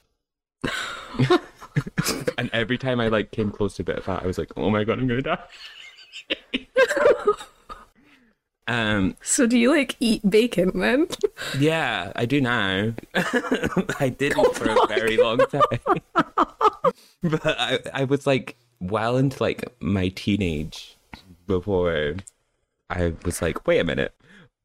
and 2.39 2.51
every 2.53 2.79
time 2.79 3.01
I 3.01 3.09
like 3.09 3.33
came 3.33 3.51
close 3.51 3.75
to 3.77 3.83
a 3.83 3.85
bit 3.85 3.99
of 3.99 4.05
fat, 4.05 4.23
I 4.23 4.27
was 4.27 4.39
like, 4.39 4.53
"Oh 4.57 4.71
my 4.71 4.85
god, 4.85 5.01
I'm 5.01 5.09
gonna 5.09 5.23
die." 5.23 5.39
Um, 8.67 9.17
So 9.23 9.47
do 9.47 9.59
you 9.59 9.71
like 9.71 9.97
eat 10.01 10.29
bacon 10.29 10.79
then? 10.79 11.09
yeah, 11.59 12.13
I 12.17 12.25
do 12.25 12.41
now. 12.41 12.95
I 14.01 14.15
didn't 14.17 14.55
for 14.55 14.71
a 14.71 14.87
very 14.87 15.17
long 15.17 15.39
time, 15.39 16.01
but 17.23 17.61
I 17.61 17.79
I 17.93 18.05
was 18.05 18.27
like 18.27 18.57
well 18.81 19.17
into 19.17 19.43
like 19.43 19.65
my 19.81 20.09
teenage 20.09 20.97
before 21.47 22.17
I 22.89 23.13
was 23.25 23.43
like, 23.43 23.67
wait 23.67 23.81
a 23.81 23.85
minute. 23.85 24.15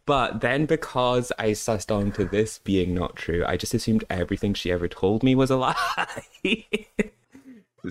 But 0.06 0.41
then 0.41 0.65
because 0.65 1.32
I 1.38 1.51
sussed 1.51 1.96
on 1.96 2.12
to 2.13 2.25
this 2.25 2.58
being 2.60 2.96
not 2.96 3.15
true, 3.15 3.44
I 3.46 3.58
just 3.58 3.74
assumed 3.74 4.06
everything 4.10 4.53
she 4.53 4.72
ever 4.72 4.88
told 4.88 5.24
me 5.24 5.36
was 5.36 5.51
a 5.51 5.56
lie. 5.56 6.65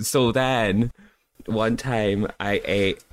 so 0.00 0.32
then 0.32 0.90
one 1.46 1.76
time 1.76 2.26
I 2.40 2.60
ate 2.64 3.04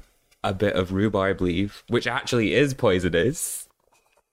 a 0.46 0.54
bit 0.54 0.76
of 0.76 0.94
rhubarb 0.94 1.42
leaf, 1.42 1.84
which 1.90 2.08
actually 2.08 2.54
is 2.54 2.74
poisonous, 2.74 3.68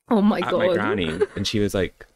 Oh 0.09 0.21
my 0.23 0.38
at 0.38 0.50
god. 0.50 0.59
my 0.59 0.73
granny, 0.75 1.21
and 1.37 1.47
she 1.47 1.59
was 1.61 1.75
like, 1.75 2.07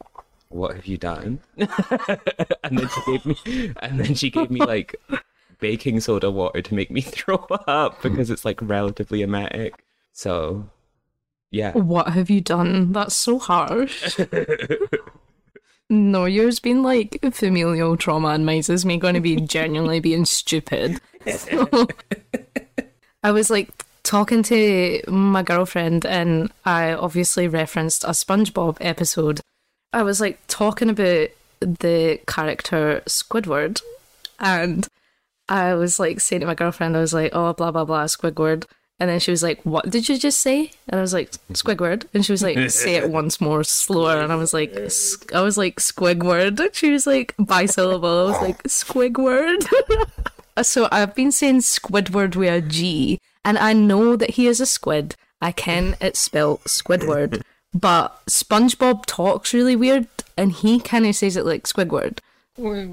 "What 0.49 0.75
have 0.77 0.87
you 0.87 0.99
done?" 0.99 1.41
and 1.57 2.79
then 2.79 2.89
she 2.89 3.01
gave 3.07 3.27
me, 3.27 3.73
and 3.81 4.01
then 4.01 4.15
she 4.15 4.31
gave 4.31 4.51
me 4.51 4.61
like 4.61 4.95
baking 5.61 6.01
soda 6.01 6.31
water 6.31 6.61
to 6.63 6.75
make 6.75 6.91
me 6.91 7.01
throw 7.17 7.37
up 7.67 8.03
because 8.03 8.31
it's 8.31 8.45
like 8.45 8.61
relatively 8.63 9.23
emetic. 9.23 9.85
So, 10.13 10.69
yeah, 11.51 11.73
What 11.73 12.09
have 12.09 12.29
you 12.31 12.41
done? 12.41 12.93
That's 12.93 13.15
so 13.15 13.39
harsh. 13.39 14.19
no, 15.89 16.25
yours 16.25 16.59
been 16.59 16.83
like 16.83 17.19
familial 17.33 17.97
trauma, 17.97 18.29
and 18.29 18.45
mine's 18.45 18.69
is 18.69 18.85
me 18.85 18.99
going 18.99 19.15
to 19.15 19.21
be 19.21 19.37
genuinely 19.37 20.01
being 20.01 20.25
stupid. 20.27 21.01
So, 21.31 21.69
I 23.23 23.31
was 23.33 23.51
like 23.51 23.71
talking 24.07 24.43
to 24.45 25.03
my 25.09 25.43
girlfriend, 25.43 26.07
and 26.07 26.51
I 26.65 26.93
obviously 26.93 27.49
referenced 27.49 28.05
a 28.05 28.11
SpongeBob 28.11 28.79
episode. 28.81 29.41
I 29.93 30.03
was 30.03 30.21
like 30.21 30.39
talking 30.47 30.89
about 30.89 31.29
the 31.61 32.21
character 32.27 33.03
Squidward, 33.07 33.83
and 34.39 34.87
I 35.49 35.75
was 35.75 35.99
like 35.99 36.21
saying 36.21 36.41
to 36.41 36.47
my 36.47 36.55
girlfriend, 36.55 36.97
I 36.97 37.01
was 37.01 37.13
like, 37.13 37.33
oh, 37.35 37.53
blah, 37.53 37.71
blah, 37.71 37.85
blah, 37.85 38.05
Squidward. 38.05 38.65
And 38.99 39.11
then 39.11 39.21
she 39.21 39.31
was 39.31 39.43
like, 39.43 39.61
what 39.65 39.91
did 39.91 40.09
you 40.09 40.17
just 40.17 40.41
say? 40.41 40.71
And 40.89 40.99
I 40.99 41.03
was 41.03 41.13
like, 41.13 41.33
Squidward. 41.53 42.07
And 42.15 42.25
she 42.25 42.33
was 42.33 42.43
like, 42.43 42.71
say 42.71 42.95
it 42.95 43.11
once 43.21 43.43
more 43.43 43.63
slower. 43.63 44.23
And 44.23 44.33
I 44.33 44.37
was 44.37 44.55
like, 44.55 44.75
I 45.35 45.43
was 45.43 45.59
like, 45.59 45.81
Squidward. 45.81 46.59
And 46.59 46.75
she 46.75 46.91
was 46.91 47.07
like, 47.07 47.37
bisyllable. 47.37 48.25
I 48.27 48.31
was 48.31 48.41
like, 48.41 48.63
Squidward. 48.63 49.67
Uh, 50.57 50.63
so 50.63 50.89
I've 50.91 51.15
been 51.15 51.33
saying 51.33 51.59
Squidward 51.59 52.37
with 52.37 52.53
a 52.53 52.61
G. 52.61 53.21
And 53.45 53.59
I 53.59 53.73
know 53.73 54.17
that 54.17 54.31
he 54.31 54.47
is 54.47 54.61
a 54.61 54.67
squid. 54.67 55.15
I 55.41 55.53
can, 55.53 55.97
it's 56.01 56.19
spelled 56.19 56.63
Squidward. 56.65 57.43
But 57.75 58.25
SpongeBob 58.25 59.05
talks 59.05 59.53
really 59.53 59.77
weird. 59.77 60.09
And 60.35 60.51
he 60.51 60.81
kind 60.81 61.05
of 61.05 61.15
says 61.15 61.37
it 61.37 61.45
like 61.45 61.65
Squidward. 61.65 62.21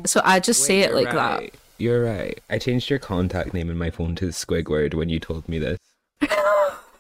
So 0.06 0.20
I 0.26 0.42
just 0.42 0.66
say 0.66 0.82
it 0.82 0.90
You're 0.90 1.04
like 1.04 1.14
that. 1.14 1.52
You're 1.78 2.04
right. 2.04 2.42
I 2.50 2.58
changed 2.58 2.90
your 2.90 3.00
contact 3.00 3.54
name 3.54 3.70
in 3.70 3.78
my 3.78 3.92
phone 3.92 4.14
to 4.16 4.28
Squidward 4.28 4.94
when 4.94 5.08
you 5.08 5.22
told 5.22 5.48
me 5.48 5.58
this. 5.58 5.78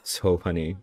so 0.03 0.37
funny. 0.37 0.77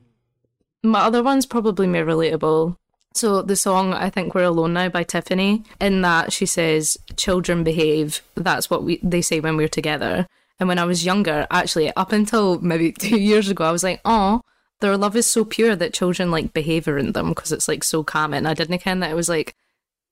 My 0.82 1.00
other 1.00 1.22
one's 1.22 1.46
probably 1.46 1.86
more 1.86 2.04
relatable. 2.04 2.76
So 3.12 3.42
the 3.42 3.56
song 3.56 3.92
I 3.92 4.08
think 4.08 4.34
We're 4.34 4.44
Alone 4.44 4.72
Now 4.72 4.88
by 4.88 5.02
Tiffany, 5.02 5.64
in 5.80 6.02
that 6.02 6.32
she 6.32 6.46
says, 6.46 6.96
Children 7.16 7.64
behave. 7.64 8.22
That's 8.34 8.70
what 8.70 8.84
we 8.84 9.00
they 9.02 9.22
say 9.22 9.40
when 9.40 9.56
we're 9.56 9.68
together. 9.68 10.26
And 10.60 10.68
when 10.68 10.78
I 10.78 10.84
was 10.84 11.04
younger, 11.04 11.46
actually 11.50 11.90
up 11.96 12.12
until 12.12 12.60
maybe 12.60 12.92
two 12.98 13.18
years 13.18 13.48
ago, 13.48 13.64
I 13.64 13.72
was 13.72 13.82
like, 13.82 14.00
oh, 14.04 14.42
their 14.80 14.96
love 14.96 15.16
is 15.16 15.26
so 15.26 15.44
pure 15.44 15.74
that 15.74 15.94
children 15.94 16.30
like 16.30 16.52
behave 16.52 16.86
around 16.86 17.14
them 17.14 17.30
because 17.30 17.50
it's 17.50 17.68
like 17.68 17.82
so 17.82 18.04
common. 18.04 18.46
I 18.46 18.54
didn't 18.54 18.78
ken 18.78 19.00
that 19.00 19.10
it 19.10 19.16
was 19.16 19.28
like 19.28 19.54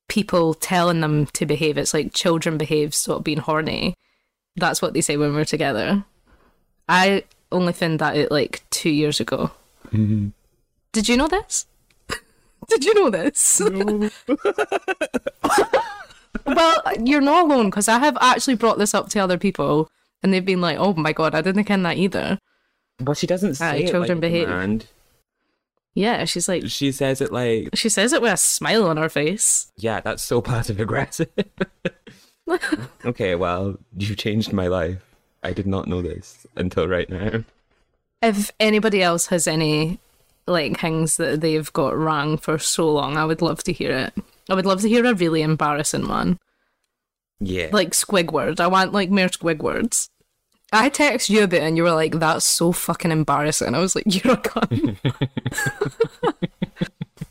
people 0.08 0.54
telling 0.54 1.00
them 1.00 1.26
to 1.26 1.46
behave. 1.46 1.78
It's 1.78 1.94
like 1.94 2.12
children 2.12 2.58
behave, 2.58 2.94
stop 2.94 3.22
being 3.22 3.38
horny. 3.38 3.94
That's 4.56 4.82
what 4.82 4.94
they 4.94 5.02
say 5.02 5.16
when 5.16 5.34
we're 5.34 5.44
together. 5.44 6.04
I 6.88 7.24
only 7.52 7.72
found 7.72 7.98
that 8.00 8.16
out 8.16 8.30
like 8.30 8.62
two 8.70 8.90
years 8.90 9.20
ago. 9.20 9.50
Mm-hmm. 9.92 10.28
Did 10.92 11.08
you 11.08 11.16
know 11.16 11.28
this? 11.28 11.66
Did 12.68 12.84
you 12.84 12.94
know 12.94 13.10
this? 13.10 13.60
well, 16.46 16.82
you're 17.02 17.20
not 17.20 17.44
alone 17.46 17.70
because 17.70 17.88
I 17.88 17.98
have 17.98 18.16
actually 18.20 18.56
brought 18.56 18.78
this 18.78 18.94
up 18.94 19.08
to 19.10 19.18
other 19.20 19.38
people 19.38 19.90
and 20.22 20.32
they've 20.32 20.44
been 20.44 20.60
like, 20.60 20.78
oh 20.78 20.94
my 20.94 21.12
god, 21.12 21.34
I 21.34 21.40
didn't 21.40 21.64
ken 21.64 21.82
that 21.84 21.96
either. 21.96 22.38
But 22.98 23.16
she 23.16 23.26
doesn't 23.26 23.54
say 23.54 23.66
Aye, 23.66 23.76
it 23.76 23.90
children 23.90 24.18
like 24.18 24.20
behave. 24.20 24.48
a. 24.48 24.78
Yeah, 25.94 26.24
she's 26.26 26.48
like, 26.48 26.68
She 26.68 26.92
says 26.92 27.20
it 27.20 27.32
like, 27.32 27.70
she 27.74 27.88
says 27.88 28.12
it 28.12 28.22
with 28.22 28.32
a 28.32 28.36
smile 28.36 28.86
on 28.86 28.96
her 28.96 29.08
face. 29.08 29.72
yeah, 29.76 30.00
that's 30.00 30.22
so 30.22 30.40
passive 30.40 30.78
aggressive. 30.80 31.30
okay, 33.04 33.34
well, 33.34 33.78
you 33.96 34.14
changed 34.14 34.52
my 34.52 34.66
life. 34.66 35.02
I 35.42 35.52
did 35.52 35.66
not 35.66 35.86
know 35.86 36.02
this 36.02 36.46
until 36.56 36.88
right 36.88 37.08
now. 37.08 37.44
If 38.20 38.50
anybody 38.58 39.02
else 39.02 39.26
has 39.26 39.46
any 39.46 40.00
like 40.48 40.80
things 40.80 41.16
that 41.16 41.40
they've 41.40 41.72
got 41.72 41.96
wrong 41.96 42.38
for 42.38 42.58
so 42.58 42.90
long, 42.90 43.16
I 43.16 43.24
would 43.24 43.42
love 43.42 43.62
to 43.64 43.72
hear 43.72 43.92
it. 43.92 44.14
I 44.48 44.54
would 44.54 44.66
love 44.66 44.80
to 44.82 44.88
hear 44.88 45.04
a 45.04 45.14
really 45.14 45.42
embarrassing 45.42 46.08
one. 46.08 46.38
Yeah. 47.40 47.68
Like 47.72 47.90
Squidward. 47.90 48.60
I 48.60 48.66
want 48.66 48.92
like 48.92 49.10
more 49.10 49.28
Squidwards. 49.28 50.08
I 50.72 50.88
text 50.88 51.30
you 51.30 51.42
a 51.42 51.48
bit 51.48 51.62
and 51.62 51.76
you 51.76 51.82
were 51.82 51.92
like, 51.92 52.18
that's 52.18 52.44
so 52.44 52.72
fucking 52.72 53.10
embarrassing. 53.10 53.74
I 53.74 53.78
was 53.78 53.94
like, 53.94 54.04
you're 54.24 54.34
a 54.34 54.36
cunt. 54.36 54.96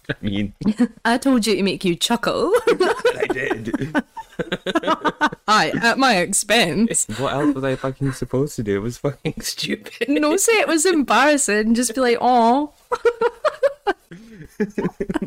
I 0.10 0.14
mean, 0.22 0.54
I 1.06 1.18
told 1.18 1.46
you 1.46 1.56
to 1.56 1.64
make 1.64 1.84
you 1.84 1.96
chuckle. 1.96 2.52
I 2.68 3.28
did. 3.32 3.96
Aye, 5.48 5.74
at 5.82 5.98
my 5.98 6.18
expense. 6.18 7.06
what 7.18 7.34
else 7.34 7.56
was 7.56 7.64
I 7.64 7.76
fucking 7.76 8.14
supposed 8.14 8.56
to 8.56 8.64
do? 8.64 8.78
It 8.78 8.82
was 8.82 8.98
fucking 8.98 9.42
stupid. 9.42 10.10
No, 10.10 10.38
say 10.38 10.54
it 10.54 10.68
was 10.68 10.86
embarrassing. 10.86 11.74
Just 11.76 11.94
be 11.94 12.02
like, 12.02 12.18
oh. 12.22 12.74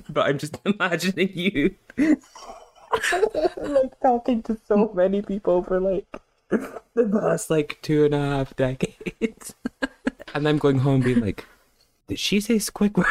But 0.08 0.26
I'm 0.26 0.38
just 0.38 0.58
imagining 0.66 1.30
you 1.34 1.74
like 3.56 4.00
talking 4.02 4.42
to 4.44 4.58
so 4.66 4.92
many 4.94 5.22
people 5.22 5.62
for 5.62 5.78
like 5.78 6.06
the 6.50 7.08
past 7.20 7.50
like 7.50 7.78
two 7.82 8.04
and 8.04 8.14
a 8.14 8.18
half 8.18 8.56
decades. 8.56 9.54
and 10.34 10.48
I'm 10.48 10.58
going 10.58 10.80
home 10.80 11.00
being 11.00 11.20
like, 11.20 11.46
did 12.08 12.18
she 12.18 12.40
say 12.40 12.56
Squidward? 12.56 13.06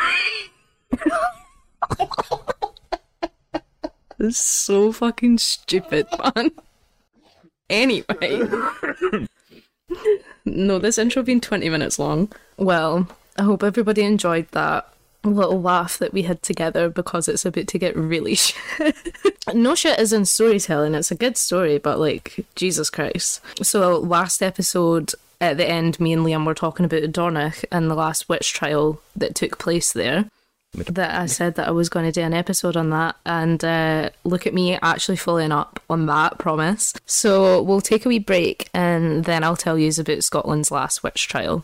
This 4.17 4.35
is 4.35 4.37
so 4.37 4.91
fucking 4.91 5.37
stupid, 5.37 6.05
man. 6.35 6.51
Anyway. 7.69 8.49
no, 10.43 10.77
this 10.77 10.97
intro 10.97 11.23
been 11.23 11.39
20 11.39 11.69
minutes 11.69 11.97
long. 11.97 12.29
Well, 12.57 13.07
I 13.39 13.43
hope 13.43 13.63
everybody 13.63 14.03
enjoyed 14.03 14.47
that 14.51 14.93
little 15.23 15.61
laugh 15.61 15.97
that 15.97 16.13
we 16.13 16.23
had 16.23 16.41
together 16.41 16.89
because 16.89 17.27
it's 17.27 17.45
about 17.45 17.67
to 17.67 17.79
get 17.79 17.95
really 17.95 18.35
shit. 18.35 18.95
no 19.53 19.75
shit 19.75 19.99
is 19.99 20.13
in 20.13 20.25
storytelling. 20.25 20.93
It's 20.93 21.11
a 21.11 21.15
good 21.15 21.37
story, 21.37 21.77
but 21.77 21.99
like, 21.99 22.45
Jesus 22.55 22.89
Christ. 22.89 23.41
So, 23.61 23.97
last 23.97 24.43
episode, 24.43 25.13
at 25.41 25.57
the 25.57 25.67
end, 25.67 25.99
me 25.99 26.13
and 26.13 26.25
Liam 26.25 26.45
were 26.45 26.53
talking 26.53 26.85
about 26.85 27.11
Dornoch 27.11 27.63
and 27.71 27.89
the 27.89 27.95
last 27.95 28.27
witch 28.27 28.53
trial 28.53 29.01
that 29.15 29.35
took 29.35 29.57
place 29.57 29.93
there 29.93 30.25
that 30.73 31.19
I 31.19 31.25
said 31.25 31.55
that 31.55 31.67
I 31.67 31.71
was 31.71 31.89
going 31.89 32.05
to 32.05 32.11
do 32.11 32.21
an 32.21 32.33
episode 32.33 32.77
on 32.77 32.91
that, 32.91 33.15
and 33.25 33.63
uh, 33.63 34.09
look 34.23 34.45
at 34.45 34.53
me 34.53 34.77
actually 34.81 35.17
following 35.17 35.51
up 35.51 35.81
on 35.89 36.05
that 36.05 36.37
promise. 36.37 36.93
So 37.05 37.61
we'll 37.63 37.81
take 37.81 38.05
a 38.05 38.09
wee 38.09 38.19
break, 38.19 38.69
and 38.73 39.25
then 39.25 39.43
I'll 39.43 39.55
tell 39.55 39.79
you 39.79 39.91
about 39.97 40.23
Scotland's 40.23 40.71
last 40.71 41.03
witch 41.03 41.27
trial. 41.27 41.63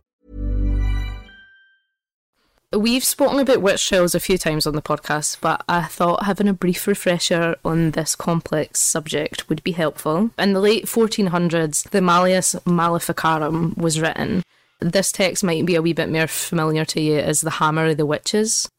We've 2.73 3.03
spoken 3.03 3.39
about 3.39 3.61
witch 3.61 3.85
trials 3.89 4.15
a 4.15 4.19
few 4.21 4.37
times 4.37 4.65
on 4.65 4.75
the 4.75 4.81
podcast, 4.81 5.39
but 5.41 5.61
I 5.67 5.83
thought 5.83 6.23
having 6.23 6.47
a 6.47 6.53
brief 6.53 6.87
refresher 6.87 7.57
on 7.65 7.91
this 7.91 8.15
complex 8.15 8.79
subject 8.79 9.49
would 9.49 9.61
be 9.61 9.73
helpful. 9.73 10.29
In 10.39 10.53
the 10.53 10.61
late 10.61 10.85
1400s, 10.85 11.89
the 11.89 11.99
Malleus 11.99 12.55
Maleficarum 12.65 13.73
was 13.75 13.99
written. 13.99 14.43
This 14.79 15.11
text 15.11 15.43
might 15.43 15.65
be 15.65 15.75
a 15.75 15.81
wee 15.81 15.91
bit 15.91 16.09
more 16.09 16.27
familiar 16.27 16.85
to 16.85 17.01
you 17.01 17.17
as 17.17 17.41
the 17.41 17.49
Hammer 17.49 17.87
of 17.87 17.97
the 17.97 18.05
Witches. 18.05 18.69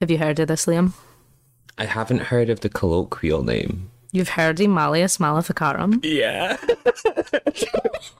Have 0.00 0.10
you 0.10 0.16
heard 0.16 0.40
of 0.40 0.48
this, 0.48 0.64
Liam? 0.64 0.94
I 1.76 1.84
haven't 1.84 2.20
heard 2.20 2.48
of 2.48 2.60
the 2.60 2.70
colloquial 2.70 3.42
name. 3.42 3.90
You've 4.12 4.30
heard 4.30 4.60
of 4.60 4.70
Malleus 4.70 5.20
Maleficarum? 5.20 6.00
Yeah. 6.02 6.56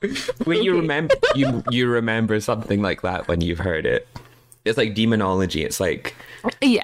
Wait, 0.45 0.63
you 0.63 0.75
remember 0.75 1.15
you 1.33 1.63
you 1.71 1.87
remember 1.87 2.39
something 2.39 2.83
like 2.83 3.01
that 3.01 3.27
when 3.27 3.41
you've 3.41 3.59
heard 3.59 3.87
it. 3.87 4.07
It's 4.65 4.77
like 4.77 4.93
demonology. 4.93 5.63
It's 5.63 5.79
like 5.79 6.15
Yeah. 6.61 6.83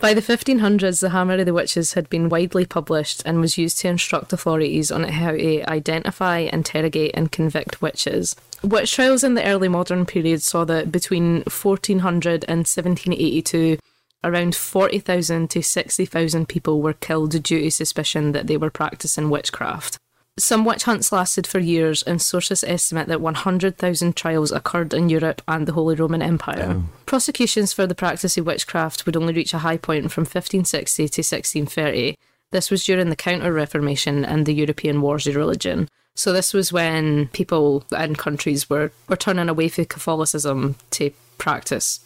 By 0.00 0.14
the 0.14 0.22
1500s, 0.22 1.02
the 1.02 1.10
Hammer 1.10 1.34
of 1.34 1.44
the 1.44 1.52
Witches 1.52 1.92
had 1.92 2.08
been 2.08 2.30
widely 2.30 2.64
published 2.64 3.22
and 3.26 3.38
was 3.38 3.58
used 3.58 3.78
to 3.80 3.88
instruct 3.88 4.32
authorities 4.32 4.90
on 4.90 5.04
how 5.04 5.32
to 5.32 5.62
identify, 5.70 6.38
interrogate, 6.38 7.10
and 7.12 7.30
convict 7.30 7.82
witches. 7.82 8.34
Witch 8.62 8.94
trials 8.94 9.22
in 9.22 9.34
the 9.34 9.44
early 9.44 9.68
modern 9.68 10.06
period 10.06 10.42
saw 10.42 10.64
that 10.64 10.90
between 10.90 11.42
1400 11.42 12.46
and 12.48 12.60
1782, 12.60 13.78
around 14.24 14.56
40,000 14.56 15.50
to 15.50 15.62
60,000 15.62 16.48
people 16.48 16.80
were 16.80 16.94
killed 16.94 17.42
due 17.42 17.60
to 17.60 17.70
suspicion 17.70 18.32
that 18.32 18.46
they 18.46 18.56
were 18.56 18.70
practicing 18.70 19.28
witchcraft. 19.28 19.98
Some 20.40 20.64
witch 20.64 20.84
hunts 20.84 21.12
lasted 21.12 21.46
for 21.46 21.58
years, 21.58 22.02
and 22.02 22.20
sources 22.20 22.64
estimate 22.64 23.08
that 23.08 23.20
100,000 23.20 24.16
trials 24.16 24.50
occurred 24.50 24.94
in 24.94 25.10
Europe 25.10 25.42
and 25.46 25.68
the 25.68 25.74
Holy 25.74 25.94
Roman 25.94 26.22
Empire. 26.22 26.80
Prosecutions 27.04 27.74
for 27.74 27.86
the 27.86 27.94
practice 27.94 28.38
of 28.38 28.46
witchcraft 28.46 29.04
would 29.04 29.18
only 29.18 29.34
reach 29.34 29.52
a 29.52 29.58
high 29.58 29.76
point 29.76 30.10
from 30.10 30.22
1560 30.22 31.02
to 31.02 31.20
1630. 31.20 32.16
This 32.52 32.70
was 32.70 32.86
during 32.86 33.10
the 33.10 33.16
Counter 33.16 33.52
Reformation 33.52 34.24
and 34.24 34.46
the 34.46 34.54
European 34.54 35.02
Wars 35.02 35.26
of 35.26 35.36
Religion. 35.36 35.90
So, 36.14 36.32
this 36.32 36.54
was 36.54 36.72
when 36.72 37.28
people 37.28 37.84
and 37.94 38.16
countries 38.16 38.70
were, 38.70 38.92
were 39.08 39.16
turning 39.16 39.50
away 39.50 39.68
from 39.68 39.84
Catholicism 39.84 40.76
to 40.92 41.10
practice 41.36 42.00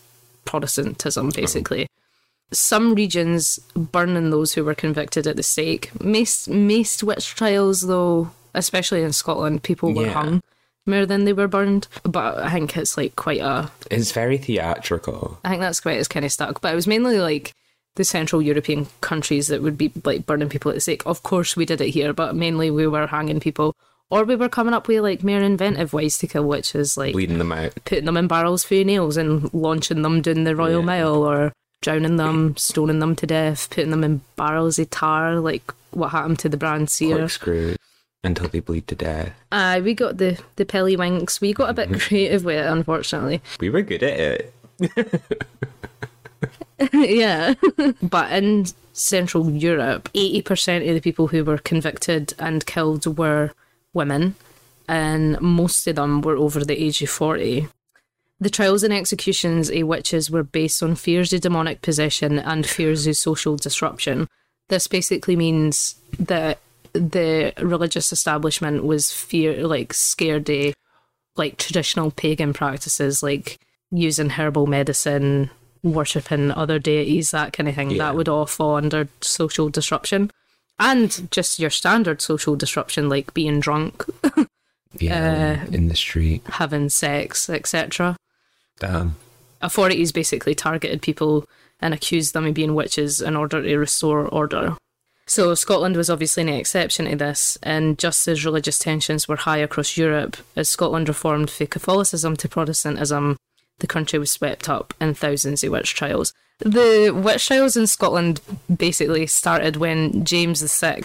Protestantism, 0.45 1.29
uh-huh. 1.29 1.41
basically 1.41 1.89
some 2.55 2.95
regions 2.95 3.59
burning 3.75 4.31
those 4.31 4.53
who 4.55 4.65
were 4.65 4.75
convicted 4.75 5.27
at 5.27 5.37
the 5.37 5.43
stake. 5.43 5.91
Most 6.03 6.49
witch 7.03 7.35
trials, 7.35 7.83
though, 7.83 8.31
especially 8.55 9.03
in 9.03 9.13
Scotland, 9.13 9.63
people 9.63 9.93
were 9.95 10.07
Yeah. 10.07 10.13
hung 10.13 10.43
more 10.87 11.07
than 11.07 11.25
they 11.25 11.33
were 11.33 11.49
burned. 11.49 11.89
But 12.05 12.39
I 12.39 12.51
think 12.51 12.77
it's 12.77 12.97
like 12.97 13.17
quite 13.17 13.41
a. 13.41 13.71
it's 13.91 14.13
very 14.13 14.39
theatrical. 14.39 15.39
I 15.45 15.49
think 15.51 15.61
that's 15.61 15.81
quite 15.81 15.99
it's 15.99 16.09
kind 16.09 16.25
of 16.25 16.33
stuck. 16.33 16.61
But 16.61 16.73
it 16.73 16.77
was 16.77 16.87
mainly 16.87 17.19
like 17.21 17.53
the 17.97 18.05
Central 18.05 18.43
European 18.43 18.87
countries 19.01 19.47
that 19.49 19.63
would 19.63 19.79
be 19.79 19.93
like 20.05 20.27
burning 20.27 20.49
people 20.49 20.71
at 20.71 20.75
the 20.75 20.81
stake. 20.81 21.03
Of 21.07 21.23
course, 21.23 21.57
we 21.57 21.65
did 21.65 21.81
it 21.81 21.91
here, 21.91 22.13
but 22.13 22.35
mainly 22.35 22.71
we 22.71 22.87
were 22.87 23.07
hanging 23.07 23.41
people. 23.41 23.75
Or 24.11 24.25
we 24.25 24.37
were 24.37 24.49
coming 24.51 24.75
up 24.75 24.87
with 24.87 25.01
like 25.01 25.25
more 25.25 25.41
inventive 25.41 25.93
ways 25.93 26.19
to 26.19 26.27
kill 26.27 26.45
witches, 26.45 26.97
like 26.97 27.15
Bleeding 27.15 27.39
them 27.39 27.53
out. 27.53 27.73
putting 27.85 28.05
them 28.05 28.17
in 28.19 28.27
barrels 28.29 28.63
for 28.63 28.75
your 28.75 28.85
nails 28.85 29.17
and 29.17 29.53
launching 29.55 30.03
them 30.03 30.21
down 30.23 30.45
the 30.45 30.55
Royal 30.55 30.81
Yeah. 30.81 30.87
Mile 30.87 31.23
or 31.23 31.53
drowning 31.85 32.17
them, 32.17 32.57
stoning 32.57 32.99
them 32.99 33.15
to 33.15 33.27
death, 33.27 33.69
putting 33.71 33.91
them 33.91 34.03
in 34.03 34.23
barrels 34.37 34.79
of 34.79 34.91
tar, 34.91 35.37
like 35.39 35.73
what 35.91 36.09
happened 36.09 36.39
to 36.41 36.49
the 36.49 36.57
Brahan 36.57 36.89
Seer. 36.89 37.19
Corkscrew 37.19 37.77
until 38.25 38.49
they 38.49 38.61
bleed 38.61 38.89
to 38.89 38.95
death. 38.95 39.33
Aye, 39.53 39.83
we 39.83 39.93
got 39.93 40.17
the, 40.17 40.41
the 40.57 40.65
pilliwinks. 40.65 41.43
We 41.43 41.53
got 41.53 41.69
a 41.69 41.75
bit 41.75 41.91
mm-hmm. 41.91 41.99
creative 41.99 42.45
with 42.45 42.57
it, 42.57 42.67
unfortunately. 42.67 43.43
We 43.61 43.69
were 43.69 43.83
good 43.83 44.03
at 44.03 44.19
it. 44.19 44.55
yeah. 46.93 47.55
but 48.03 48.33
in 48.33 48.65
Central 48.95 49.51
Europe, 49.51 50.11
80% 50.15 50.89
of 50.89 50.95
the 50.95 51.01
people 51.01 51.29
who 51.29 51.45
were 51.45 51.59
convicted 51.59 52.33
and 52.39 52.65
killed 52.65 53.19
were 53.19 53.53
women, 53.93 54.37
and 54.89 55.39
most 55.41 55.87
of 55.87 55.97
them 55.97 56.23
were 56.23 56.37
over 56.37 56.65
the 56.65 56.83
age 56.83 57.03
of 57.03 57.11
40. 57.11 57.69
The 58.45 58.51
trials 58.51 58.83
and 58.83 58.93
executions 58.93 59.71
of 59.71 59.87
witches 59.87 60.31
were 60.31 60.43
based 60.43 60.83
on 60.83 60.97
fears 60.97 61.33
of 61.33 61.41
demonic 61.41 61.81
possession 61.81 62.39
and 62.39 62.67
fears 62.67 63.07
of 63.07 63.17
social 63.17 63.57
disruption. 63.57 64.29
This 64.69 64.87
basically 64.87 65.35
means 65.35 65.95
that 66.19 66.59
the 66.93 67.55
religious 67.59 68.13
establishment 68.13 68.85
was 68.85 69.11
fear 69.11 69.67
like 69.67 69.95
scared 69.95 70.51
of 70.51 70.75
like 71.37 71.57
traditional 71.57 72.11
pagan 72.11 72.53
practices 72.53 73.23
like 73.23 73.59
using 73.91 74.29
herbal 74.29 74.67
medicine, 74.67 75.49
worshipping 75.83 76.51
other 76.51 76.79
deities, 76.79 77.31
that 77.31 77.55
kind 77.55 77.67
of 77.67 77.75
thing. 77.75 77.93
Yeah. 77.93 77.99
That 78.05 78.15
would 78.15 78.29
all 78.29 78.45
fall 78.45 78.75
under 78.77 79.09
social 79.23 79.71
disruption. 79.71 80.31
And 80.79 81.29
just 81.31 81.59
your 81.59 81.71
standard 81.71 82.21
social 82.21 82.57
disruption, 82.57 83.09
like 83.09 83.33
being 83.33 83.59
drunk, 83.61 84.05
Yeah, 84.99 85.65
uh, 85.67 85.73
in 85.73 85.89
the 85.89 85.97
street. 85.97 86.43
having 86.47 86.91
sex, 86.91 87.49
etc. 87.49 88.17
Damn. 88.79 89.17
Authorities 89.61 90.13
basically 90.13 90.55
targeted 90.55 91.03
people 91.03 91.47
and 91.81 91.95
accused 91.95 92.35
them 92.35 92.47
of 92.47 92.55
being 92.55 92.75
witches 92.75 93.21
in 93.21 93.37
order 93.37 93.63
to 93.63 93.77
restore 93.77 94.27
order. 94.27 94.77
So 95.27 95.55
Scotland 95.55 95.97
was 95.97 96.11
obviously 96.11 96.45
no 96.45 96.55
exception 96.55 97.07
to 97.07 97.17
this, 97.17 97.57
and 97.63 97.99
just 97.99 98.29
as 98.29 98.45
religious 98.45 98.79
tensions 98.79 99.27
were 99.27 99.37
high 99.37 99.59
across 99.59 99.97
Europe, 99.97 100.37
as 100.55 100.69
Scotland 100.69 101.09
reformed 101.09 101.49
from 101.51 101.67
Catholicism 101.67 102.37
to 102.37 102.49
Protestantism, 102.49 103.39
the 103.79 103.87
country 103.87 104.19
was 104.19 104.31
swept 104.31 104.69
up 104.69 104.93
in 105.01 105.15
thousands 105.15 105.65
of 105.65 105.73
witch 105.73 105.95
trials. 105.95 106.35
The 106.59 107.11
witch 107.11 107.47
trials 107.47 107.77
in 107.77 107.87
Scotland 107.87 108.41
basically 108.75 109.27
started 109.27 109.77
when 109.77 110.25
James 110.25 110.63
VI, 110.63 111.03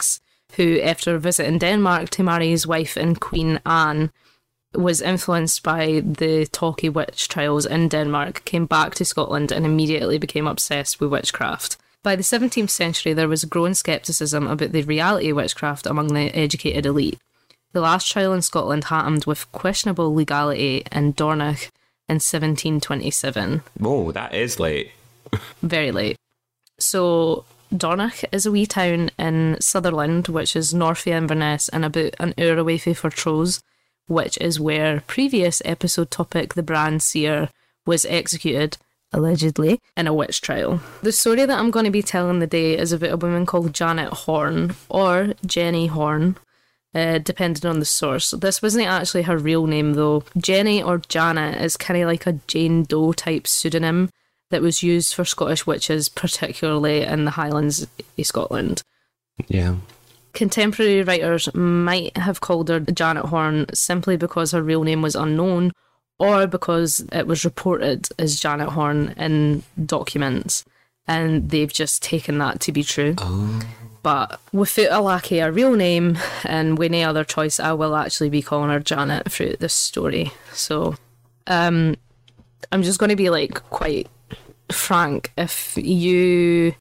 who, 0.56 0.80
after 0.82 1.18
visiting 1.18 1.60
Denmark 1.60 2.10
to 2.12 2.24
marry 2.24 2.50
his 2.50 2.68
wife 2.68 2.98
and 2.98 3.20
Queen 3.20 3.60
Anne, 3.66 4.12
was 4.74 5.02
influenced 5.02 5.64
by 5.64 6.02
the 6.06 6.48
Talkie 6.52 6.90
witch 6.90 7.28
trials 7.28 7.66
in 7.66 7.90
Denmark, 7.90 8.46
came 8.46 8.66
back 8.66 8.96
to 8.96 9.06
Scotland 9.06 9.52
and 9.52 9.66
immediately 9.66 10.18
became 10.18 10.48
obsessed 10.48 11.00
with 11.00 11.12
witchcraft. 11.12 11.78
By 12.04 12.16
the 12.16 12.24
17th 12.24 12.70
century, 12.70 13.14
there 13.14 13.28
was 13.28 13.44
growing 13.46 13.74
scepticism 13.74 14.48
about 14.48 14.72
the 14.72 14.84
reality 14.84 15.30
of 15.30 15.38
witchcraft 15.38 15.86
among 15.86 16.14
the 16.14 16.34
educated 16.36 16.86
elite. 16.86 17.20
The 17.74 17.82
last 17.82 18.12
trial 18.12 18.34
in 18.34 18.42
Scotland 18.42 18.86
happened 18.86 19.26
with 19.26 19.52
questionable 19.52 20.14
legality 20.14 20.84
in 20.92 21.12
Dornoch 21.14 21.70
in 22.08 22.16
1727 22.16 23.62
Whoa, 23.78 24.12
that 24.12 24.34
is 24.34 24.60
late. 24.60 24.92
very 25.62 25.92
late. 25.92 26.18
So 26.80 27.46
Dornoch 27.76 28.24
is 28.32 28.46
a 28.46 28.52
wee 28.52 28.66
town 28.66 29.12
in 29.20 29.58
Sutherland, 29.60 30.28
which 30.28 30.56
is 30.56 30.74
north 30.74 31.06
of 31.06 31.14
Inverness 31.14 31.70
and 31.70 31.86
about 31.86 32.16
an 32.20 32.34
hour 32.40 32.58
away 32.58 32.80
from 32.80 32.96
Fortrose, 32.96 33.62
which 34.10 34.38
is 34.40 34.60
where 34.60 35.02
previous 35.08 35.62
episode 35.64 36.12
topic, 36.12 36.56
the 36.56 36.64
Brahan 36.64 37.02
Seer, 37.02 37.50
was 37.86 38.06
executed, 38.06 38.78
allegedly, 39.14 39.80
in 39.96 40.08
a 40.08 40.14
witch 40.14 40.42
trial. 40.42 40.82
The 41.02 41.12
story 41.12 41.46
that 41.46 41.58
I'm 41.58 41.72
going 41.72 41.86
to 41.86 41.92
be 41.92 42.02
telling 42.02 42.40
the 42.40 42.48
day 42.48 42.78
is 42.78 42.92
about 42.92 43.12
a 43.12 43.18
woman 43.18 43.46
called 43.46 43.74
Janet 43.74 44.12
Horne, 44.12 44.76
or 44.90 45.34
Jenny 45.46 45.88
Horne, 45.88 46.36
uh, 46.94 47.20
depending 47.20 47.70
on 47.70 47.80
the 47.80 47.86
source. 47.86 48.32
This 48.32 48.62
wasn't 48.62 48.88
actually 48.88 49.24
her 49.24 49.38
real 49.38 49.68
name, 49.68 49.94
though. 49.94 50.24
Jenny 50.38 50.82
or 50.82 50.98
Janet 50.98 51.62
is 51.62 51.78
kind 51.78 52.02
of 52.02 52.08
like 52.08 52.26
a 52.26 52.40
Jane 52.48 52.84
Doe 52.84 53.14
type 53.14 53.48
pseudonym 53.48 54.10
that 54.50 54.64
was 54.64 54.82
used 54.82 55.14
for 55.14 55.26
Scottish 55.26 55.68
witches, 55.68 56.10
particularly 56.10 57.02
in 57.02 57.26
the 57.26 57.32
Highlands 57.32 57.84
of 57.84 57.90
Scotland. 58.26 58.82
Yeah. 59.48 59.76
Contemporary 60.40 61.04
writers 61.04 61.54
might 61.54 62.16
have 62.16 62.40
called 62.40 62.70
her 62.70 62.80
Janet 62.80 63.26
Horne 63.26 63.66
simply 63.74 64.16
because 64.16 64.54
her 64.54 64.64
real 64.64 64.86
name 64.86 65.02
was 65.02 65.14
unknown 65.14 65.74
or 66.18 66.48
because 66.48 67.02
it 67.12 67.28
was 67.28 67.44
reported 67.44 68.08
as 68.18 68.40
Janet 68.40 68.70
Horne 68.70 69.14
in 69.18 69.64
documents 69.86 70.64
and 71.06 71.50
they've 71.50 71.74
just 71.74 72.02
taken 72.02 72.38
that 72.38 72.62
to 72.62 72.72
be 72.72 72.84
true. 72.84 73.16
Oh. 73.18 73.62
But 74.02 74.40
without 74.54 74.98
a 74.98 75.02
lack 75.02 75.30
of 75.30 75.40
a 75.40 75.52
real 75.52 75.74
name 75.74 76.18
and 76.46 76.78
with 76.78 76.94
no 76.94 77.10
other 77.10 77.26
choice, 77.26 77.60
I 77.60 77.74
will 77.74 77.98
actually 77.98 78.30
be 78.30 78.42
calling 78.42 78.70
her 78.70 78.80
Janet 78.80 79.30
throughout 79.30 79.60
this 79.60 79.74
story. 79.74 80.32
So 80.54 80.96
um, 81.48 81.98
I'm 82.72 82.84
just 82.84 82.98
going 82.98 83.10
to 83.10 83.18
be 83.18 83.30
like 83.30 83.56
quite 83.72 84.08
frank. 84.72 85.34
If 85.38 85.76
you 85.76 86.76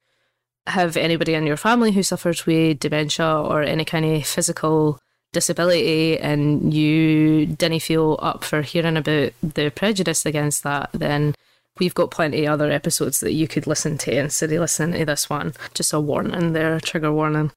have 0.68 0.96
anybody 0.96 1.35
in 1.35 1.46
your 1.46 1.57
family 1.57 1.92
who 1.92 2.02
suffers 2.02 2.46
with 2.46 2.81
dementia 2.81 3.26
or 3.26 3.62
any 3.62 3.85
kind 3.85 4.04
of 4.04 4.26
physical 4.26 4.98
disability 5.33 6.18
and 6.18 6.72
you 6.72 7.46
didn't 7.46 7.81
feel 7.81 8.18
up 8.22 8.44
for 8.44 8.62
hearing 8.62 8.96
about 8.96 9.33
the 9.42 9.70
prejudice 9.70 10.24
against 10.24 10.62
that, 10.62 10.90
then 10.92 11.35
we've 11.78 11.94
got 11.94 12.11
plenty 12.11 12.44
of 12.44 12.52
other 12.52 12.70
episodes 12.70 13.20
that 13.20 13.33
you 13.33 13.46
could 13.46 13.66
listen 13.66 13.98
to 13.98 14.16
instead 14.16 14.52
of 14.52 14.61
listening 14.61 14.98
to 14.98 15.04
this 15.04 15.28
one. 15.28 15.52
Just 15.74 15.92
a 15.92 16.00
warning 16.00 16.52
there, 16.52 16.76
a 16.76 16.81
trigger 16.81 17.12
warning. 17.12 17.52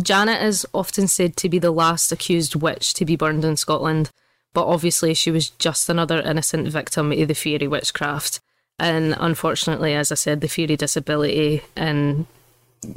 Janet 0.00 0.42
is 0.42 0.66
often 0.72 1.06
said 1.06 1.36
to 1.36 1.48
be 1.48 1.58
the 1.58 1.70
last 1.70 2.12
accused 2.12 2.54
witch 2.54 2.94
to 2.94 3.04
be 3.04 3.16
burned 3.16 3.44
in 3.44 3.56
Scotland, 3.56 4.10
but 4.54 4.66
obviously 4.66 5.12
she 5.12 5.30
was 5.30 5.50
just 5.50 5.88
another 5.88 6.20
innocent 6.20 6.68
victim 6.68 7.12
of 7.12 7.28
the 7.28 7.34
fairy 7.34 7.68
witchcraft. 7.68 8.40
And 8.82 9.14
unfortunately, 9.18 9.94
as 9.94 10.10
I 10.10 10.16
said, 10.16 10.40
the 10.40 10.48
Fury 10.48 10.76
disability 10.76 11.62
and 11.76 12.26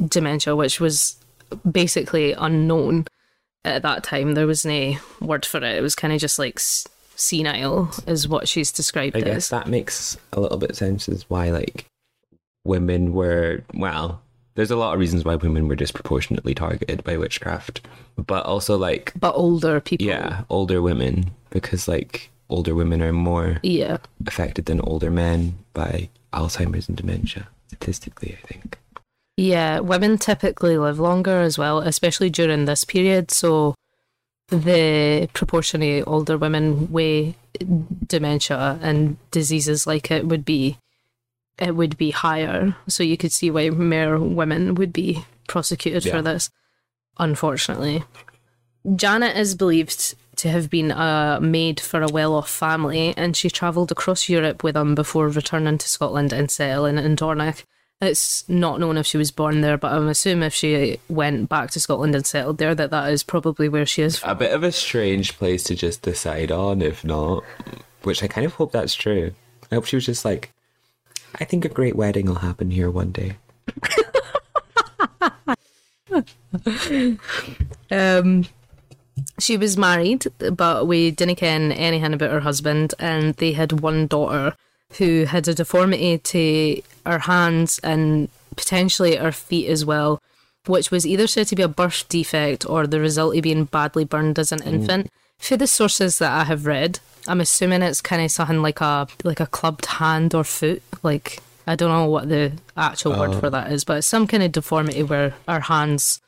dementia, 0.07 0.55
which 0.55 0.79
was 0.79 1.15
basically 1.69 2.33
unknown 2.33 3.05
at 3.63 3.83
that 3.83 4.03
time, 4.03 4.33
there 4.33 4.47
was 4.47 4.65
no 4.65 4.95
word 5.21 5.45
for 5.45 5.57
it. 5.57 5.77
It 5.77 5.81
was 5.81 5.93
kind 5.93 6.11
of 6.11 6.19
just 6.19 6.39
like 6.39 6.59
senile, 7.15 7.91
is 8.07 8.27
what 8.27 8.47
she's 8.47 8.71
described 8.71 9.15
I 9.15 9.19
as. 9.19 9.25
guess 9.25 9.49
that 9.49 9.67
makes 9.67 10.17
a 10.33 10.39
little 10.39 10.57
bit 10.57 10.75
sense 10.75 11.07
as 11.07 11.29
why 11.29 11.51
like 11.51 11.85
women 12.63 13.13
were 13.13 13.63
well. 13.75 14.21
There's 14.55 14.71
a 14.71 14.75
lot 14.77 14.93
of 14.93 14.99
reasons 14.99 15.23
why 15.23 15.35
women 15.35 15.67
were 15.67 15.75
disproportionately 15.75 16.55
targeted 16.55 17.03
by 17.03 17.17
witchcraft, 17.17 17.85
but 18.17 18.43
also 18.45 18.75
like 18.75 19.13
But 19.19 19.35
older 19.35 19.79
people. 19.81 20.07
yeah, 20.07 20.45
older 20.49 20.81
women 20.81 21.29
because 21.51 21.87
like 21.87 22.31
older 22.49 22.75
women 22.75 23.01
are 23.01 23.13
more 23.13 23.59
Yeah. 23.63 23.97
affected 24.27 24.65
than 24.65 24.79
older 24.81 25.11
men 25.11 25.57
by 25.73 26.09
Alzheimer's 26.33 26.87
and 26.87 26.97
dementia 26.97 27.47
statistically. 27.67 28.37
I 28.41 28.47
think. 28.47 28.77
Yeah, 29.37 29.79
women 29.79 30.17
typically 30.17 30.77
live 30.77 30.99
longer 30.99 31.41
as 31.41 31.57
well, 31.57 31.79
especially 31.79 32.29
during 32.29 32.65
this 32.65 32.83
period. 32.85 33.31
So 33.31 33.75
the 34.49 35.27
proportion 35.33 35.81
of 35.81 36.07
older 36.07 36.37
women 36.37 36.91
with 36.91 37.35
dementia 38.07 38.79
and 38.81 39.17
diseases 39.31 39.87
like 39.87 40.11
it 40.11 40.27
would 40.27 40.45
be 40.45 40.77
it 41.57 41.73
would 41.75 41.97
be 41.97 42.11
higher. 42.11 42.75
So 42.87 43.01
you 43.01 43.15
could 43.17 43.31
see 43.31 43.49
why 43.49 43.69
more 43.69 44.19
women 44.19 44.75
would 44.75 44.91
be 44.91 45.23
prosecuted 45.47 46.03
Yeah. 46.05 46.11
for 46.11 46.21
this, 46.21 46.49
unfortunately. 47.17 48.03
Janet 48.95 49.37
is 49.37 49.55
believed 49.55 50.15
to 50.37 50.49
have 50.49 50.69
been 50.69 50.91
a 50.91 51.39
maid 51.41 51.79
for 51.79 52.01
a 52.01 52.07
well 52.07 52.35
off 52.35 52.49
family, 52.49 53.13
and 53.17 53.35
she 53.35 53.49
travelled 53.49 53.91
across 53.91 54.29
Europe 54.29 54.63
with 54.63 54.75
them 54.75 54.95
before 54.95 55.29
returning 55.29 55.77
to 55.77 55.89
Scotland 55.89 56.33
and 56.33 56.51
settling 56.51 56.97
in 56.97 57.15
Dornoch. 57.15 57.63
It's 58.01 58.47
not 58.49 58.79
known 58.79 58.97
if 58.97 59.07
she 59.07 59.17
was 59.17 59.31
born 59.31 59.61
there, 59.61 59.77
but 59.77 59.93
I'm 59.93 60.09
assuming 60.09 60.47
if 60.47 60.53
she 60.53 60.99
went 61.07 61.47
back 61.47 61.71
to 61.71 61.79
Scotland 61.79 62.13
and 62.13 62.25
settled 62.25 62.57
there, 62.57 62.75
that 62.75 62.91
that 62.91 63.11
is 63.11 63.23
probably 63.23 63.69
where 63.69 63.85
she 63.85 64.01
is. 64.01 64.19
from. 64.19 64.31
A 64.31 64.35
bit 64.35 64.51
of 64.51 64.63
a 64.63 64.71
strange 64.71 65.37
place 65.37 65.63
to 65.63 65.75
just 65.75 66.01
decide 66.01 66.51
on, 66.51 66.81
if 66.81 67.05
not. 67.05 67.43
Which 68.03 68.21
I 68.21 68.27
kind 68.27 68.45
of 68.45 68.53
hope 68.53 68.73
that's 68.73 68.95
true. 68.95 69.31
I 69.71 69.75
hope 69.75 69.85
she 69.85 69.95
was 69.95 70.05
just 70.05 70.25
like, 70.25 70.51
I 71.39 71.45
think 71.45 71.65
a 71.65 71.69
great 71.69 71.95
wedding 71.95 72.27
will 72.27 72.35
happen 72.35 72.69
here 72.69 72.91
one 72.91 73.11
day. 73.11 73.37
Um, 77.91 78.45
she 79.39 79.57
was 79.57 79.77
married, 79.77 80.25
but 80.53 80.87
we 80.87 81.11
didn't 81.11 81.35
ken 81.35 81.71
anything 81.71 82.13
about 82.13 82.31
her 82.31 82.39
husband, 82.41 82.93
and 82.99 83.33
they 83.35 83.53
had 83.53 83.81
one 83.81 84.07
daughter 84.07 84.55
who 84.97 85.25
had 85.25 85.47
a 85.47 85.53
deformity 85.53 86.17
to 86.17 86.81
her 87.05 87.19
hands 87.19 87.79
and 87.79 88.29
potentially 88.55 89.15
her 89.15 89.31
feet 89.31 89.67
as 89.67 89.83
well, 89.83 90.21
which 90.67 90.91
was 90.91 91.05
either 91.05 91.27
said 91.27 91.47
to 91.47 91.55
be 91.55 91.63
a 91.63 91.67
birth 91.67 92.07
defect 92.07 92.67
or 92.69 92.87
the 92.87 92.99
result 92.99 93.35
of 93.35 93.43
being 93.43 93.65
badly 93.65 94.05
burned 94.05 94.39
as 94.39 94.51
an 94.51 94.59
mm. 94.59 94.67
infant. 94.67 95.09
For 95.37 95.57
the 95.57 95.67
sources 95.67 96.17
that 96.19 96.31
I 96.31 96.45
have 96.45 96.65
read, 96.65 96.99
I'm 97.27 97.41
assuming 97.41 97.81
it's 97.81 98.01
kind 98.01 98.23
of 98.23 98.31
something 98.31 98.61
like 98.61 98.79
a 98.79 99.07
like 99.23 99.41
a 99.41 99.47
clubbed 99.47 99.85
hand 99.85 100.33
or 100.33 100.43
foot, 100.43 100.81
like. 101.03 101.39
I 101.67 101.75
don't 101.75 101.89
know 101.89 102.07
what 102.07 102.29
the 102.29 102.51
actual 102.77 103.17
word 103.17 103.31
uh, 103.31 103.39
for 103.39 103.49
that 103.49 103.71
is, 103.71 103.83
but 103.83 103.97
it's 103.97 104.05
some 104.05 104.27
kind 104.27 104.43
of 104.43 104.51
deformity 104.51 105.01
where 105.01 105.33
our 105.47 105.61
hands 105.61 106.21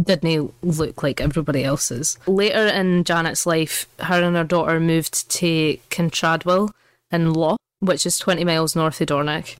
didn't 0.00 0.52
look 0.62 1.02
like 1.02 1.20
everybody 1.20 1.64
else's. 1.64 2.18
Later 2.26 2.66
in 2.66 3.04
Janet's 3.04 3.46
life, 3.46 3.86
her 4.00 4.22
and 4.22 4.36
her 4.36 4.44
daughter 4.44 4.78
moved 4.78 5.28
to 5.30 5.76
Kintradwell 5.90 6.70
in 7.10 7.32
Loth, 7.32 7.58
which 7.80 8.06
is 8.06 8.18
20 8.18 8.44
miles 8.44 8.76
north 8.76 9.00
of 9.00 9.08
Dornoch, 9.08 9.56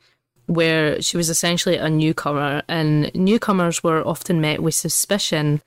where 0.47 1.01
she 1.03 1.17
was 1.17 1.29
essentially 1.29 1.77
a 1.77 1.91
newcomer, 1.91 2.63
and 2.69 3.15
newcomers 3.15 3.83
were 3.83 4.07
often 4.07 4.41
met 4.41 4.63
with 4.63 4.75
suspicion, 4.75 5.61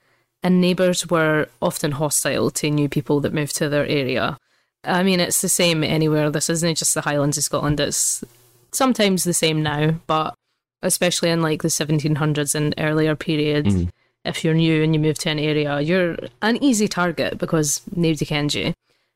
and 0.43 0.61
neighbours 0.61 1.07
were 1.07 1.47
often 1.61 1.91
hostile 1.91 2.49
to 2.51 2.69
new 2.69 2.89
people 2.89 3.19
that 3.21 3.33
moved 3.33 3.55
to 3.57 3.69
their 3.69 3.85
area. 3.85 4.37
I 4.83 5.03
mean, 5.03 5.19
it's 5.19 5.41
the 5.41 5.49
same 5.49 5.83
anywhere. 5.83 6.31
This 6.31 6.49
isn't 6.49 6.77
just 6.77 6.95
the 6.95 7.01
Highlands 7.01 7.37
of 7.37 7.43
Scotland, 7.43 7.79
it's 7.79 8.23
sometimes 8.71 9.23
the 9.23 9.33
same 9.33 9.61
now, 9.61 9.95
but 10.07 10.33
especially 10.81 11.29
in 11.29 11.41
like 11.41 11.61
the 11.61 11.67
1700s 11.67 12.55
and 12.55 12.73
earlier 12.77 13.15
periods 13.15 13.75
mm. 13.75 13.89
If 14.23 14.43
you're 14.43 14.53
new 14.53 14.83
and 14.83 14.93
you 14.93 14.99
move 14.99 15.17
to 15.19 15.29
an 15.29 15.39
area, 15.39 15.79
you're 15.81 16.17
an 16.41 16.61
easy 16.63 16.87
target 16.87 17.37
because 17.37 17.81
nobody 17.95 18.25
kens 18.25 18.55
you. 18.55 18.73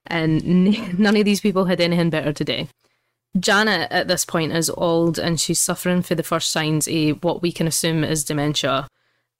And 0.08 1.00
none 1.00 1.16
of 1.16 1.26
these 1.26 1.42
people 1.42 1.66
had 1.66 1.82
anything 1.82 2.10
better 2.10 2.34
today. 2.34 2.68
Janet 3.40 3.92
at 3.92 4.08
this 4.08 4.24
point 4.26 4.54
is 4.54 4.70
old 4.70 5.20
and 5.20 5.40
she's 5.40 5.60
suffering 5.60 6.02
for 6.02 6.16
the 6.16 6.24
first 6.24 6.52
signs 6.52 6.88
of 6.88 7.24
what 7.24 7.42
we 7.42 7.52
can 7.52 7.68
assume 7.68 8.04
is 8.04 8.24
dementia. 8.24 8.88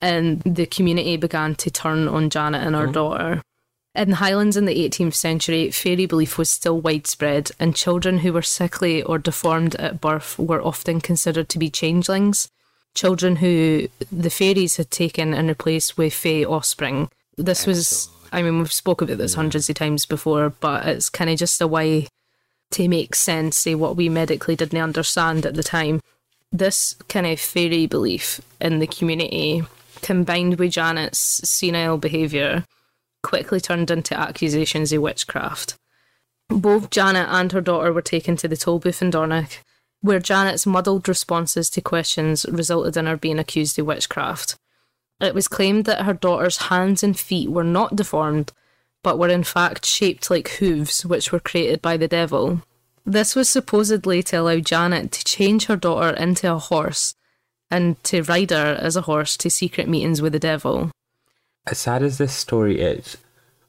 And 0.00 0.42
the 0.42 0.66
community 0.66 1.16
began 1.16 1.54
to 1.56 1.70
turn 1.70 2.06
on 2.06 2.28
Janet 2.28 2.62
and 2.62 2.76
her 2.76 2.82
mm-hmm. 2.82 2.92
daughter. 2.92 3.42
In 3.94 4.10
the 4.10 4.16
Highlands 4.16 4.58
in 4.58 4.66
the 4.66 4.86
18th 4.86 5.14
century, 5.14 5.70
fairy 5.70 6.04
belief 6.04 6.36
was 6.36 6.50
still 6.50 6.78
widespread, 6.78 7.50
and 7.58 7.74
children 7.74 8.18
who 8.18 8.34
were 8.34 8.42
sickly 8.42 9.02
or 9.02 9.16
deformed 9.16 9.74
at 9.76 10.02
birth 10.02 10.38
were 10.38 10.60
often 10.60 11.00
considered 11.00 11.48
to 11.48 11.58
be 11.58 11.70
changelings 11.70 12.50
children 12.96 13.36
who 13.36 13.86
the 14.10 14.30
fairies 14.30 14.76
had 14.76 14.90
taken 14.90 15.32
and 15.32 15.48
replaced 15.48 15.96
with 15.96 16.12
fae 16.12 16.42
offspring. 16.42 17.08
This 17.36 17.66
was, 17.66 18.08
I 18.32 18.42
mean, 18.42 18.58
we've 18.58 18.72
spoke 18.72 19.02
about 19.02 19.18
this 19.18 19.34
hundreds 19.34 19.68
of 19.68 19.76
times 19.76 20.06
before, 20.06 20.50
but 20.50 20.86
it's 20.86 21.10
kind 21.10 21.30
of 21.30 21.38
just 21.38 21.60
a 21.60 21.66
way 21.66 22.08
to 22.72 22.88
make 22.88 23.14
sense 23.14 23.66
of 23.66 23.78
what 23.78 23.94
we 23.94 24.08
medically 24.08 24.56
didn't 24.56 24.80
understand 24.80 25.46
at 25.46 25.54
the 25.54 25.62
time. 25.62 26.00
This 26.50 26.94
kind 27.08 27.26
of 27.26 27.38
fairy 27.38 27.86
belief 27.86 28.40
in 28.60 28.78
the 28.78 28.86
community, 28.86 29.62
combined 30.00 30.58
with 30.58 30.72
Janet's 30.72 31.18
senile 31.48 31.98
behaviour, 31.98 32.64
quickly 33.22 33.60
turned 33.60 33.90
into 33.90 34.18
accusations 34.18 34.92
of 34.92 35.02
witchcraft. 35.02 35.76
Both 36.48 36.90
Janet 36.90 37.28
and 37.28 37.52
her 37.52 37.60
daughter 37.60 37.92
were 37.92 38.02
taken 38.02 38.36
to 38.36 38.48
the 38.48 38.56
toll 38.56 38.78
booth 38.78 39.02
in 39.02 39.10
Dornoch, 39.10 39.62
where 40.06 40.20
Janet's 40.20 40.66
muddled 40.66 41.08
responses 41.08 41.68
to 41.70 41.80
questions 41.80 42.46
resulted 42.48 42.96
in 42.96 43.06
her 43.06 43.16
being 43.16 43.38
accused 43.38 43.78
of 43.78 43.86
witchcraft. 43.86 44.56
It 45.20 45.34
was 45.34 45.48
claimed 45.48 45.84
that 45.84 46.04
her 46.04 46.14
daughter's 46.14 46.68
hands 46.68 47.02
and 47.02 47.18
feet 47.18 47.50
were 47.50 47.64
not 47.64 47.96
deformed, 47.96 48.52
but 49.02 49.18
were 49.18 49.28
in 49.28 49.44
fact 49.44 49.84
shaped 49.84 50.30
like 50.30 50.48
hooves, 50.48 51.04
which 51.04 51.32
were 51.32 51.40
created 51.40 51.82
by 51.82 51.96
the 51.96 52.08
devil. 52.08 52.62
This 53.04 53.36
was 53.36 53.48
supposedly 53.48 54.22
to 54.24 54.36
allow 54.36 54.58
Janet 54.58 55.12
to 55.12 55.24
change 55.24 55.66
her 55.66 55.76
daughter 55.76 56.16
into 56.16 56.52
a 56.52 56.58
horse 56.58 57.14
and 57.70 58.02
to 58.04 58.22
ride 58.22 58.50
her 58.50 58.78
as 58.80 58.96
a 58.96 59.02
horse 59.02 59.36
to 59.38 59.50
secret 59.50 59.88
meetings 59.88 60.22
with 60.22 60.32
the 60.32 60.38
devil. 60.38 60.90
As 61.66 61.78
sad 61.78 62.02
as 62.02 62.18
this 62.18 62.32
story 62.32 62.80
is, 62.80 63.16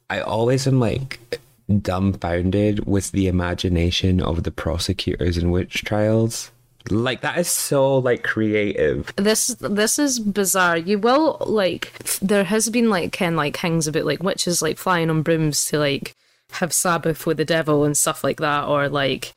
I 0.10 0.22
always 0.22 0.68
am 0.68 0.80
like 0.80 1.40
dumbfounded 1.82 2.86
with 2.86 3.12
the 3.12 3.28
imagination 3.28 4.22
of 4.22 4.44
the 4.44 4.52
prosecutors 4.52 5.38
in 5.38 5.52
witch 5.52 5.84
trials. 5.84 6.52
Like 6.90 7.22
that 7.22 7.38
is 7.38 7.50
so 7.50 7.98
like 7.98 8.24
creative. 8.24 9.14
This 9.18 9.48
this 9.60 10.00
is 10.00 10.20
bizarre. 10.20 10.78
You 10.78 11.00
will 11.00 11.38
like 11.42 11.92
there 12.22 12.46
has 12.46 12.70
been 12.70 12.90
like 12.90 13.12
ken 13.12 13.36
like 13.36 13.58
hangs 13.58 13.88
about 13.88 14.06
like 14.06 14.24
witches 14.24 14.62
like 14.62 14.78
flying 14.78 15.10
on 15.10 15.22
brooms 15.22 15.66
to 15.66 15.80
like 15.80 16.16
have 16.52 16.72
Sabbath 16.72 17.26
with 17.26 17.38
the 17.38 17.46
devil 17.46 17.84
and 17.84 17.98
stuff 17.98 18.24
like 18.24 18.40
that, 18.40 18.66
or 18.66 18.88
like 18.88 19.34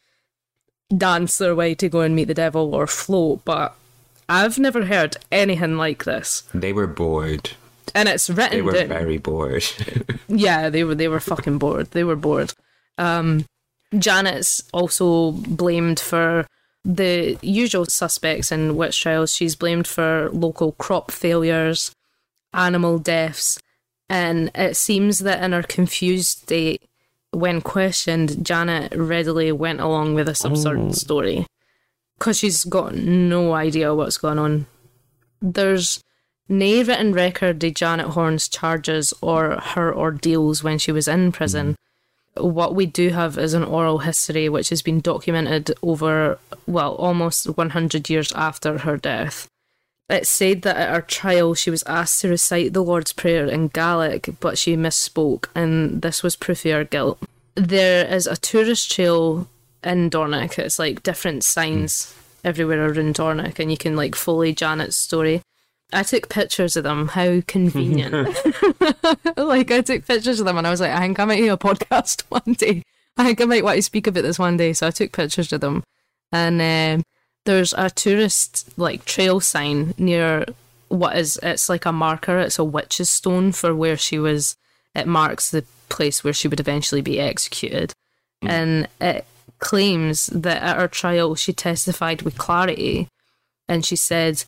dance 0.97 1.39
their 1.39 1.55
way 1.55 1.75
to 1.75 1.89
go 1.89 2.01
and 2.01 2.15
meet 2.15 2.29
the 2.29 2.35
devil 2.35 2.75
or 2.75 2.87
float, 2.87 3.45
but 3.45 3.75
I've 4.29 4.59
never 4.59 4.87
heard 4.87 5.17
anything 5.33 5.77
like 5.77 6.05
this. 6.05 6.43
They 6.55 6.73
were 6.73 6.87
bored. 6.87 7.51
And 7.95 8.09
it's 8.09 8.31
written 8.31 8.51
They 8.59 8.63
were 8.63 8.73
down. 8.73 8.89
very 8.89 9.19
bored. 9.19 9.65
Yeah, 10.29 10.71
they 10.71 10.85
were 10.85 10.95
they 10.95 11.09
were 11.09 11.21
fucking 11.21 11.59
bored. 11.59 11.91
They 11.91 12.05
were 12.05 12.17
bored. 12.17 12.53
Um, 12.99 13.45
Janet's 13.99 14.63
also 14.73 15.33
blamed 15.33 15.99
for 15.99 16.47
the 16.85 17.37
usual 17.43 17.85
suspects 17.87 18.53
in 18.53 18.77
witch 18.77 19.01
trials. 19.03 19.35
She's 19.35 19.57
blamed 19.57 19.87
for 19.89 20.31
local 20.33 20.73
crop 20.73 21.11
failures, 21.11 21.91
animal 22.55 22.99
deaths, 23.01 23.59
and 24.09 24.51
it 24.55 24.77
seems 24.77 25.19
that 25.21 25.43
in 25.43 25.53
her 25.53 25.63
confused 25.65 26.39
state, 26.43 26.83
when 27.33 27.61
questioned, 27.61 28.45
Janet 28.47 28.93
readily 28.95 29.51
went 29.53 29.81
along 29.81 30.15
with 30.15 30.27
this 30.27 30.45
absurd 30.45 30.95
story 30.95 31.47
because 32.19 32.39
she's 32.39 32.65
got 32.65 32.95
no 32.95 33.53
idea 33.55 33.95
what's 33.95 34.19
going 34.19 34.39
on. 34.39 34.67
There's 35.43 36.03
no 36.51 36.83
written 36.83 37.13
record 37.13 37.63
of 37.63 37.75
Janet 37.75 38.09
Horne's 38.09 38.49
charges 38.49 39.15
or 39.23 39.61
her 39.61 39.95
ordeals 39.95 40.63
when 40.63 40.79
she 40.79 40.93
was 40.93 41.09
in 41.09 41.33
prison. 41.33 41.77
Mm-hmm. 42.37 42.55
What 42.55 42.75
we 42.75 42.87
do 42.87 43.11
have 43.11 43.39
is 43.39 43.55
an 43.55 43.65
oral 43.65 43.99
history 43.99 44.49
which 44.49 44.69
has 44.71 44.83
been 44.83 45.01
documented 45.01 45.73
over, 45.83 46.39
well, 46.67 46.95
almost 46.95 47.57
100 47.57 48.11
years 48.11 48.33
after 48.33 48.79
her 48.79 48.97
death. 48.97 49.49
It's 50.09 50.29
said 50.29 50.63
that 50.63 50.77
at 50.77 50.93
her 50.93 51.03
trial 51.03 51.55
she 51.55 51.71
was 51.71 51.85
asked 51.85 52.21
to 52.23 52.29
recite 52.29 52.73
the 52.73 52.83
Lord's 52.83 53.13
Prayer 53.13 53.47
in 53.47 53.69
Gaelic, 53.69 54.31
but 54.41 54.59
she 54.59 54.77
misspoke, 54.77 55.47
and 55.55 56.03
this 56.03 56.25
was 56.25 56.35
proof 56.35 56.67
of 56.67 56.73
her 56.73 56.85
guilt. 56.85 57.19
There 57.55 58.07
is 58.07 58.27
a 58.27 58.37
tourist 58.37 58.91
trail 58.91 59.47
in 59.85 60.11
Dornoch. 60.11 60.59
It's 60.59 60.81
like 60.81 61.05
different 61.05 61.45
signs 61.45 61.93
mm. 61.93 62.49
everywhere 62.49 62.91
around 62.91 63.15
Dornoch, 63.15 63.61
and 63.61 63.71
you 63.71 63.77
can 63.77 63.95
like 63.95 64.17
follow 64.17 64.51
Janet's 64.51 64.97
story. 64.97 65.43
I 65.93 66.03
took 66.03 66.29
pictures 66.29 66.77
of 66.77 66.85
them. 66.85 67.09
How 67.09 67.41
convenient! 67.47 68.13
like 69.37 69.71
I 69.71 69.81
took 69.81 70.07
pictures 70.07 70.41
of 70.41 70.47
them, 70.47 70.59
and 70.59 70.67
I 70.67 70.71
was 70.71 70.81
like, 70.81 70.93
I 70.93 71.01
think 71.01 71.19
I 71.19 71.25
might 71.25 71.39
do 71.39 71.53
a 71.53 71.59
podcast 71.59 72.23
one 72.29 72.55
day. 72.55 72.83
I 73.17 73.25
think 73.25 73.41
I 73.41 73.45
might 73.45 73.65
want 73.65 73.77
to 73.77 73.83
speak 73.83 74.07
about 74.07 74.23
this 74.23 74.39
one 74.39 74.57
day. 74.57 74.73
So 74.73 74.87
I 74.87 74.91
took 74.91 75.13
pictures 75.13 75.53
of 75.53 75.61
them, 75.61 75.83
and 76.33 76.61
um, 76.61 77.05
there's 77.45 77.73
a 77.77 77.91
tourist 77.91 78.71
like 78.77 79.05
trail 79.05 79.41
sign 79.41 79.95
near 79.99 80.45
what 80.89 81.17
is 81.17 81.39
it's 81.43 81.69
like 81.69 81.87
a 81.87 81.93
marker. 81.93 82.39
It's 82.39 82.59
a 82.59 82.65
witch's 82.65 83.11
stone 83.11 83.53
for 83.53 83.75
where 83.75 83.97
she 83.97 84.19
was. 84.19 84.57
It 84.95 85.07
marks 85.07 85.51
the 85.51 85.65
place 85.89 86.25
where 86.25 86.33
she 86.33 86.49
would 86.49 86.61
eventually 86.61 87.01
be 87.01 87.21
executed, 87.21 87.93
and 88.43 88.89
it 89.01 89.25
claims 89.59 90.27
that 90.27 90.63
at 90.63 90.77
her 90.77 90.89
trial 90.89 91.35
she 91.35 91.53
testified 91.53 92.23
with 92.23 92.39
clarity, 92.39 93.09
and 93.69 93.85
she 93.85 93.97
said. 93.97 94.45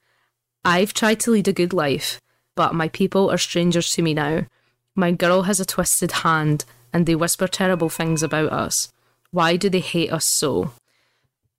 I've 0.64 0.94
tried 0.94 1.20
to 1.20 1.30
lead 1.30 1.48
a 1.48 1.52
good 1.52 1.72
life, 1.72 2.20
but 2.54 2.74
my 2.74 2.88
people 2.88 3.30
are 3.30 3.38
strangers 3.38 3.92
to 3.94 4.02
me 4.02 4.14
now. 4.14 4.46
My 4.94 5.10
girl 5.10 5.42
has 5.42 5.58
a 5.58 5.64
twisted 5.64 6.12
hand, 6.12 6.64
and 6.92 7.06
they 7.06 7.14
whisper 7.14 7.48
terrible 7.48 7.88
things 7.88 8.22
about 8.22 8.52
us. 8.52 8.92
Why 9.30 9.56
do 9.56 9.68
they 9.68 9.80
hate 9.80 10.12
us 10.12 10.26
so? 10.26 10.72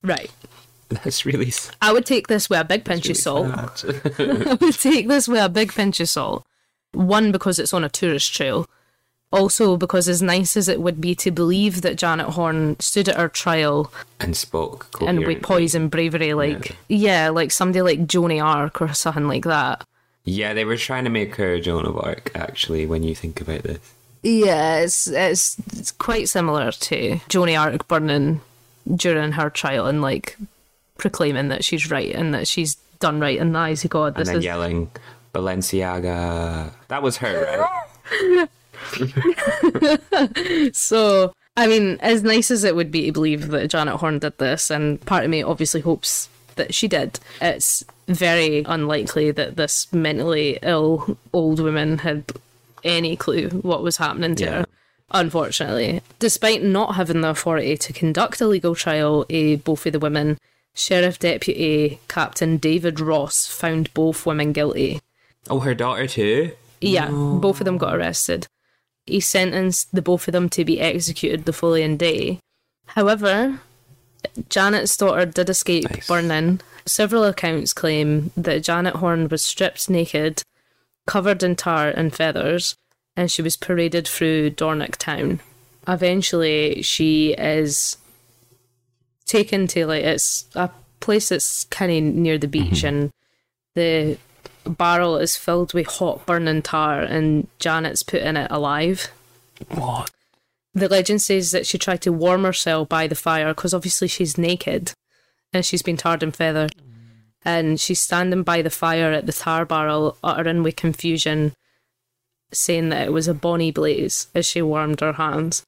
Right. 0.04 0.32
That's 0.90 1.26
really 1.26 1.52
I 1.82 1.92
would 1.92 2.06
take 2.06 2.28
this 2.28 2.50
with 2.50 2.60
a 2.60 2.66
big 2.66 2.86
pinch 2.86 3.10
of 3.10 3.18
salt. 3.18 3.84
I 4.20 4.58
would 4.62 4.76
take 4.76 5.08
this 5.08 5.28
with 5.28 5.44
a 5.44 5.50
big 5.50 5.74
pinch 5.74 6.00
of 6.00 6.10
salt. 6.10 6.46
One, 6.92 7.32
because 7.32 7.58
it's 7.58 7.74
on 7.74 7.84
a 7.84 7.90
tourist 7.90 8.34
trail. 8.34 8.68
Also, 9.34 9.76
because 9.78 10.08
as 10.08 10.22
nice 10.22 10.56
as 10.56 10.68
it 10.70 10.80
would 10.80 11.02
be 11.02 11.16
to 11.16 11.32
believe 11.32 11.82
that 11.82 11.96
Janet 11.98 12.28
Horne 12.28 12.80
stood 12.80 13.10
at 13.10 13.18
her 13.18 13.28
trial 13.28 13.92
and 14.20 14.38
spoke 14.38 14.88
and 15.02 15.26
with 15.26 15.42
poise 15.42 15.74
and 15.74 15.90
bravery, 15.90 16.36
like, 16.36 16.78
yeah, 16.88 17.30
like 17.30 17.50
somebody 17.50 17.82
like 17.82 18.06
Joan 18.06 18.32
of 18.32 18.38
Arc 18.46 18.80
or 18.80 18.94
something 18.94 19.28
like 19.28 19.44
that. 19.46 19.84
Yeah, 20.24 20.54
they 20.54 20.66
were 20.66 20.78
trying 20.78 21.04
to 21.06 21.10
make 21.10 21.36
her 21.38 21.60
Joan 21.60 21.88
of 21.88 21.98
Arc. 21.98 22.30
Actually, 22.36 22.86
when 22.86 23.02
you 23.02 23.16
think 23.16 23.42
about 23.42 23.64
this, 23.64 23.80
Yeah, 24.22 24.78
it's, 24.82 25.08
it's, 25.08 25.58
it's 25.76 25.92
quite 25.92 26.30
similar 26.30 26.72
to 26.72 27.20
Joan 27.28 27.50
of 27.50 27.56
Arc 27.56 27.88
burning 27.88 28.40
during 28.96 29.32
her 29.32 29.50
trial 29.50 29.88
and 29.88 30.02
like 30.04 30.38
proclaiming 31.00 31.48
that 31.48 31.66
she's 31.66 31.90
right 31.90 32.14
and 32.14 32.36
that 32.36 32.48
she's 32.48 32.76
done 33.00 33.20
right 33.20 33.40
in 33.40 33.52
the 33.54 33.60
eyes 33.60 33.84
of 33.84 33.90
God. 33.90 34.16
and 34.16 34.28
then 34.28 34.38
is 34.38 34.46
yelling 34.46 34.92
Balenciaga. 35.34 36.72
That 36.90 37.02
was 37.02 37.18
her, 37.18 37.60
right? 38.12 38.48
so. 40.74 41.34
I 41.56 41.68
mean, 41.68 41.98
as 42.02 42.24
nice 42.24 42.50
as 42.50 42.64
it 42.64 42.76
would 42.76 42.90
be 42.92 43.06
to 43.06 43.12
believe 43.12 43.50
that 43.50 43.68
Janet 43.70 43.98
Horne 43.98 44.18
did 44.20 44.38
this, 44.40 44.72
and 44.72 45.00
part 45.06 45.24
of 45.24 45.30
me 45.30 45.44
obviously 45.44 45.82
hopes 45.82 46.28
that 46.56 46.74
she 46.74 46.88
did, 46.88 47.20
it's 47.42 47.84
very 48.08 48.64
unlikely 48.66 49.30
that 49.32 49.56
this 49.56 49.92
mentally 49.94 50.58
ill 50.64 51.16
old 51.32 51.60
woman 51.60 52.00
had 52.00 52.24
any 52.84 53.16
clue 53.16 53.50
what 53.50 53.84
was 53.84 53.98
happening 53.98 54.34
to 54.36 54.44
Yeah. 54.44 54.52
her. 54.62 54.66
Unfortunately, 55.12 56.02
despite 56.18 56.64
not 56.64 56.96
having 56.96 57.22
the 57.22 57.30
authority 57.30 57.78
to 57.78 57.94
conduct 57.94 58.42
a 58.42 58.48
legal 58.48 58.74
trial 58.74 59.26
of 59.30 59.64
both 59.64 59.86
of 59.86 59.94
the 59.94 60.00
women, 60.00 60.40
Sheriff 60.74 61.20
Deputy 61.20 62.00
Captain 62.08 62.58
David 62.58 63.00
Ross 63.00 63.46
found 63.46 63.94
both 63.94 64.26
women 64.26 64.54
guilty. 64.54 65.02
Oh, 65.52 65.60
her 65.60 65.76
daughter 65.76 66.08
too. 66.08 66.54
Yeah, 66.82 67.10
both 67.12 67.62
of 67.62 67.66
them 67.66 67.78
got 67.78 67.96
arrested. 67.96 68.48
He 69.06 69.20
sentenced 69.20 69.94
the 69.94 70.02
both 70.02 70.28
of 70.28 70.32
them 70.32 70.50
to 70.50 70.64
be 70.64 70.80
executed 70.80 71.46
the 71.46 71.54
following 71.54 71.98
day. 71.98 72.40
However, 72.88 73.60
Janet's 74.50 74.96
daughter 74.96 75.26
did 75.26 75.50
escape 75.50 75.90
Nice. 75.90 76.08
burning. 76.08 76.62
Several 76.86 77.24
accounts 77.24 77.74
claim 77.74 78.32
that 78.36 78.64
Janet 78.64 78.96
Horne 78.96 79.28
was 79.30 79.44
stripped 79.44 79.90
naked, 79.90 80.44
covered 81.08 81.44
in 81.44 81.56
tar 81.56 81.90
and 81.90 82.14
feathers, 82.14 82.76
and 83.16 83.32
she 83.32 83.42
was 83.42 83.58
paraded 83.58 84.08
through 84.08 84.52
Dornoch 84.52 84.98
town. 84.98 85.40
Eventually, 85.88 86.82
she 86.82 87.34
is 87.34 87.98
taken 89.26 89.68
to 89.68 89.86
like 89.86 90.04
it's 90.04 90.46
a 90.56 90.70
place 91.00 91.30
that's 91.30 91.66
kind 91.66 91.92
of 91.92 92.16
near 92.16 92.38
the 92.38 92.48
beach, 92.48 92.84
mm-hmm. 92.84 92.88
and 92.88 93.12
the 93.76 94.18
barrel 94.66 95.18
is 95.18 95.38
filled 95.38 95.74
with 95.74 95.88
hot 95.88 96.26
burning 96.26 96.62
tar, 96.62 97.02
and 97.02 97.48
Janet's 97.60 98.04
put 98.04 98.22
in 98.22 98.38
it 98.38 98.52
alive. 98.52 99.10
What? 99.70 100.12
The 100.74 100.90
legend 100.90 101.22
says 101.22 101.52
that 101.52 101.68
she 101.68 101.78
tried 101.78 102.02
to 102.02 102.12
warm 102.12 102.44
herself 102.44 102.90
by 102.90 103.08
the 103.08 103.16
fire 103.16 103.54
because 103.54 103.74
obviously 103.74 104.08
she's 104.08 104.38
naked 104.38 104.94
and 105.54 105.64
she's 105.64 105.84
been 105.84 105.98
tarred 105.98 106.24
and 106.24 106.36
feathered. 106.36 106.74
And 107.46 107.80
she's 107.80 108.00
standing 108.00 108.44
by 108.44 108.62
the 108.62 108.70
fire 108.70 109.12
at 109.12 109.26
the 109.26 109.34
tar 109.34 109.66
barrel, 109.66 110.18
uttering 110.24 110.64
with 110.64 110.78
confusion, 110.78 111.54
saying 112.52 112.90
that 112.90 113.08
it 113.08 113.14
was 113.14 113.28
a 113.28 113.34
bonny 113.34 113.70
blaze 113.70 114.28
as 114.34 114.46
she 114.46 114.62
warmed 114.62 115.02
her 115.02 115.14
hands. 115.14 115.64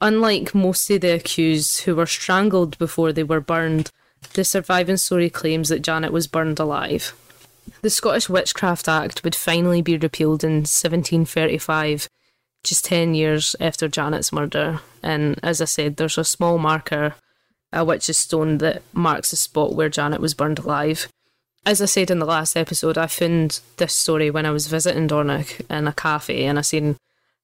Unlike 0.00 0.54
most 0.54 0.88
of 0.90 1.00
the 1.00 1.14
accused 1.14 1.82
who 1.82 1.96
were 1.96 2.06
strangled 2.06 2.78
before 2.78 3.12
they 3.12 3.24
were 3.24 3.40
burned, 3.40 3.90
the 4.34 4.44
surviving 4.44 4.96
story 4.96 5.28
claims 5.28 5.68
that 5.68 5.82
Janet 5.82 6.12
was 6.12 6.26
burned 6.26 6.58
alive. 6.58 7.14
The 7.82 7.90
Scottish 7.90 8.28
Witchcraft 8.28 8.88
Act 8.88 9.24
would 9.24 9.34
finally 9.34 9.82
be 9.82 9.96
repealed 9.96 10.42
in 10.42 10.64
1735, 10.64 12.08
just 12.62 12.84
10 12.84 13.14
years 13.14 13.54
after 13.60 13.88
Janet's 13.88 14.32
murder. 14.32 14.80
And 15.02 15.38
as 15.42 15.60
I 15.60 15.66
said, 15.66 15.96
there's 15.96 16.18
a 16.18 16.24
small 16.24 16.58
marker, 16.58 17.14
a 17.72 17.84
witch's 17.84 18.18
stone, 18.18 18.58
that 18.58 18.82
marks 18.92 19.30
the 19.30 19.36
spot 19.36 19.74
where 19.74 19.88
Janet 19.88 20.20
was 20.20 20.34
burned 20.34 20.58
alive. 20.58 21.08
As 21.66 21.80
I 21.80 21.86
said 21.86 22.10
in 22.10 22.18
the 22.18 22.26
last 22.26 22.56
episode, 22.56 22.98
I 22.98 23.06
found 23.06 23.60
this 23.76 23.94
story 23.94 24.30
when 24.30 24.46
I 24.46 24.50
was 24.50 24.66
visiting 24.66 25.06
Dornoch 25.06 25.60
in 25.70 25.86
a 25.86 25.92
cafe 25.92 26.44
and 26.44 26.58
I 26.58 26.62
seen 26.62 26.96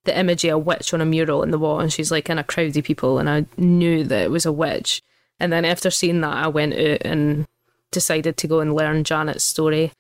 the 0.05 0.19
image 0.19 0.45
of 0.45 0.51
a 0.53 0.59
witch 0.59 0.95
on 0.95 1.01
a 1.01 1.07
mural 1.07 1.43
in 1.43 1.51
the 1.51 1.59
wall 1.59 1.81
and 1.81 1.93
she's 1.93 2.11
like 2.11 2.31
in 2.31 2.39
a 2.39 2.45
crowd 2.45 2.77
of 2.77 2.85
people 2.85 3.19
and 3.19 3.29
I 3.29 3.47
knew 3.57 4.05
that 4.05 4.23
it 4.23 4.31
was 4.31 4.47
a 4.47 4.53
witch. 4.53 5.03
And 5.39 5.53
then 5.53 5.65
after 5.65 5.91
seeing 5.91 6.21
that, 6.21 6.33
I 6.33 6.49
went 6.49 6.75
out 6.75 7.03
and 7.03 7.47
decided 7.91 8.37
to 8.37 8.47
go 8.47 8.61
and 8.61 8.75
learn 8.75 9.05
Janet's 9.05 9.45
story. 9.45 9.93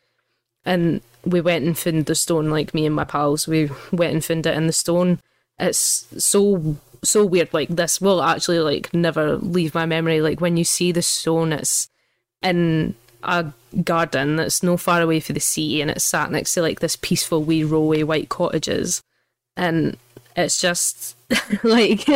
And 0.64 1.00
we 1.24 1.40
went 1.40 1.64
and 1.64 1.78
found 1.78 2.06
the 2.06 2.14
stone, 2.14 2.50
like 2.50 2.74
me 2.74 2.86
and 2.86 2.94
my 2.94 3.04
pals. 3.04 3.46
We 3.46 3.70
went 3.92 4.12
and 4.12 4.24
found 4.24 4.46
it 4.46 4.56
in 4.56 4.66
the 4.66 4.72
stone. 4.72 5.20
It's 5.58 6.06
so 6.18 6.76
so 7.02 7.24
weird. 7.24 7.52
Like 7.52 7.68
this 7.68 8.00
will 8.00 8.22
actually 8.22 8.60
like 8.60 8.92
never 8.92 9.36
leave 9.36 9.74
my 9.74 9.86
memory. 9.86 10.20
Like 10.20 10.40
when 10.40 10.56
you 10.56 10.64
see 10.64 10.92
the 10.92 11.02
stone, 11.02 11.52
it's 11.52 11.88
in 12.42 12.94
a 13.22 13.52
garden 13.84 14.36
that's 14.36 14.62
no 14.62 14.76
far 14.76 15.00
away 15.02 15.20
from 15.20 15.34
the 15.34 15.40
sea 15.40 15.80
and 15.82 15.90
it's 15.90 16.04
sat 16.04 16.30
next 16.30 16.54
to 16.54 16.62
like 16.62 16.80
this 16.80 16.96
peaceful 16.96 17.42
wee 17.42 17.62
rowway 17.62 18.02
white 18.02 18.30
cottages 18.30 19.02
and 19.58 19.96
it's 20.36 20.60
just 20.60 21.16
like 21.62 22.08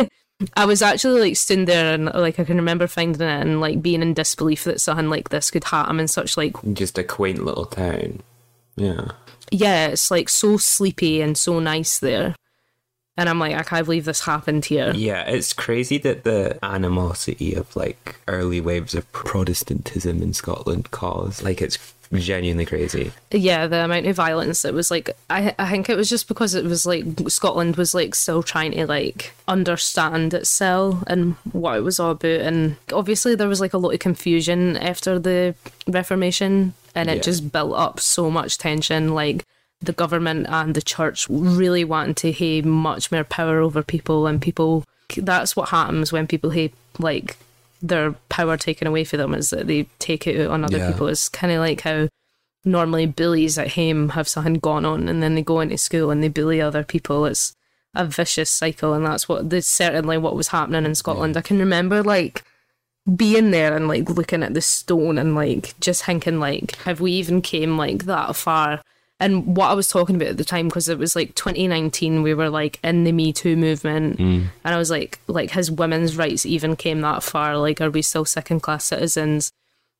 I 0.55 0.65
was 0.65 0.81
actually 0.81 1.21
like 1.21 1.37
stood 1.37 1.67
there 1.67 1.93
and 1.93 2.05
like 2.05 2.39
I 2.39 2.43
can 2.43 2.57
remember 2.57 2.87
finding 2.87 3.21
it 3.21 3.41
and 3.41 3.61
like 3.61 3.81
being 3.81 4.01
in 4.01 4.13
disbelief 4.13 4.63
that 4.65 4.81
something 4.81 5.09
like 5.09 5.29
this 5.29 5.51
could 5.51 5.63
happen 5.63 5.99
in 5.99 6.07
such 6.07 6.37
like 6.37 6.55
Just 6.73 6.97
a 6.97 7.03
quaint 7.03 7.45
little 7.45 7.65
town. 7.65 8.21
Yeah. 8.75 9.11
yeah, 9.51 9.87
it's 9.87 10.11
like 10.11 10.29
so 10.29 10.57
sleepy 10.57 11.21
and 11.21 11.37
so 11.37 11.59
nice 11.59 11.99
there. 11.99 12.35
And 13.17 13.29
I'm 13.29 13.39
like, 13.39 13.55
I 13.55 13.63
can't 13.63 13.85
believe 13.85 14.03
this 14.05 14.25
happened 14.25 14.65
here. 14.65 14.91
Yeah, 14.93 15.23
it's 15.23 15.53
crazy 15.53 15.97
that 15.99 16.25
the 16.25 16.59
animosity 16.61 17.53
of 17.53 17.73
like 17.75 18.17
early 18.27 18.59
waves 18.59 18.93
of 18.93 19.09
Protestantism 19.13 20.21
in 20.21 20.33
Scotland 20.33 20.91
caused. 20.91 21.41
Like, 21.41 21.61
it's 21.61 21.77
genuinely 22.19 22.65
crazy. 22.65 23.11
Yeah, 23.31 23.67
the 23.67 23.83
amount 23.85 24.05
of 24.05 24.15
violence 24.15 24.61
that 24.61 24.73
was 24.73 24.89
like, 24.91 25.09
I 25.29 25.53
I 25.59 25.69
think 25.69 25.89
it 25.89 25.97
was 25.97 26.09
just 26.09 26.27
because 26.27 26.55
it 26.55 26.63
was 26.65 26.85
like 26.85 27.03
Scotland 27.27 27.75
was 27.75 27.93
like 27.93 28.15
still 28.15 28.43
trying 28.43 28.71
to 28.73 28.85
like 28.87 29.33
understand 29.47 30.33
itself 30.33 31.03
and 31.07 31.33
what 31.51 31.77
it 31.77 31.81
was 31.81 31.99
all 31.99 32.11
about, 32.11 32.41
and 32.41 32.77
obviously 32.93 33.35
there 33.35 33.47
was 33.47 33.61
like 33.61 33.73
a 33.73 33.77
lot 33.77 33.93
of 33.93 33.99
confusion 33.99 34.77
after 34.77 35.17
the 35.19 35.55
Reformation, 35.87 36.73
and 36.93 37.09
it 37.09 37.17
Yeah. 37.17 37.21
just 37.23 37.51
built 37.51 37.75
up 37.75 37.99
so 37.99 38.29
much 38.29 38.57
tension, 38.57 39.13
like. 39.13 39.43
The 39.81 39.91
government 39.91 40.47
and 40.49 40.73
the 40.73 40.81
church 40.81 41.27
really 41.29 41.83
wanting 41.83 42.15
to 42.15 42.31
have 42.31 42.65
much 42.65 43.11
more 43.11 43.25
power 43.25 43.59
over 43.59 43.83
people, 43.83 44.25
and 44.25 44.41
people. 44.41 44.83
That's 45.17 45.55
what 45.55 45.69
happens 45.69 46.11
when 46.13 46.27
people 46.27 46.51
have 46.51 46.71
like 46.97 47.35
their 47.81 48.13
power 48.29 48.57
taken 48.57 48.87
away 48.87 49.03
from 49.03 49.19
them 49.19 49.33
is 49.33 49.49
that 49.51 49.67
they 49.67 49.87
take 49.99 50.27
it 50.27 50.39
out 50.39 50.51
on 50.51 50.63
other 50.63 50.77
Yeah. 50.77 50.91
people. 50.91 51.07
It's 51.07 51.29
kind 51.29 51.53
of 51.53 51.59
like 51.59 51.81
how 51.81 52.07
normally 52.63 53.05
bullies 53.05 53.57
at 53.57 53.73
home 53.73 54.09
have 54.09 54.27
something 54.27 54.55
gone 54.55 54.85
on 54.85 55.07
and 55.07 55.21
then 55.21 55.35
they 55.35 55.41
go 55.43 55.59
into 55.59 55.77
school 55.77 56.09
and 56.09 56.23
they 56.23 56.27
bully 56.29 56.59
other 56.61 56.83
people. 56.83 57.25
It's 57.25 57.55
a 57.93 58.05
vicious 58.05 58.49
cycle, 58.49 58.93
and 58.93 59.05
that's 59.05 59.29
what 59.29 59.49
that's 59.49 59.67
certainly 59.67 60.17
what 60.17 60.35
was 60.35 60.49
happening 60.49 60.83
in 60.85 60.95
Scotland. 60.95 61.37
I 61.37 61.41
can 61.41 61.59
remember 61.59 62.03
like 62.03 62.43
being 63.15 63.51
there 63.51 63.75
and 63.75 63.87
like 63.87 64.09
looking 64.09 64.41
at 64.43 64.53
the 64.53 64.61
stone 64.61 65.17
and 65.17 65.35
like 65.35 65.79
just 65.79 66.03
thinking 66.03 66.39
like, 66.39 66.75
have 66.77 66.99
we 66.99 67.11
even 67.13 67.41
came 67.41 67.77
like 67.77 68.05
that 68.05 68.35
far? 68.35 68.81
And 69.19 69.55
what 69.55 69.69
I 69.69 69.73
was 69.73 69.87
talking 69.87 70.17
about 70.17 70.29
at 70.29 70.37
the 70.37 70.43
time, 70.43 70.67
because 70.67 70.89
it 70.89 70.97
was 70.97 71.15
like 71.15 71.35
2019, 71.35 72.21
we 72.21 72.33
were 72.33 72.49
like 72.49 72.79
in 72.83 73.05
the 73.05 73.13
Me 73.13 73.31
Too 73.31 73.55
movement, 73.55 74.17
hmm. 74.17 74.43
and 74.63 74.75
I 74.75 74.77
was 74.77 74.91
like, 74.91 75.19
like 75.27 75.51
has 75.51 75.71
women's 75.71 76.17
rights 76.17 76.45
even 76.45 76.75
came 76.75 77.01
that 77.01 77.23
far? 77.23 77.57
Like, 77.57 77.79
are 77.79 77.89
we 77.89 78.01
still 78.01 78.25
second 78.25 78.59
class 78.59 78.85
citizens? 78.85 79.51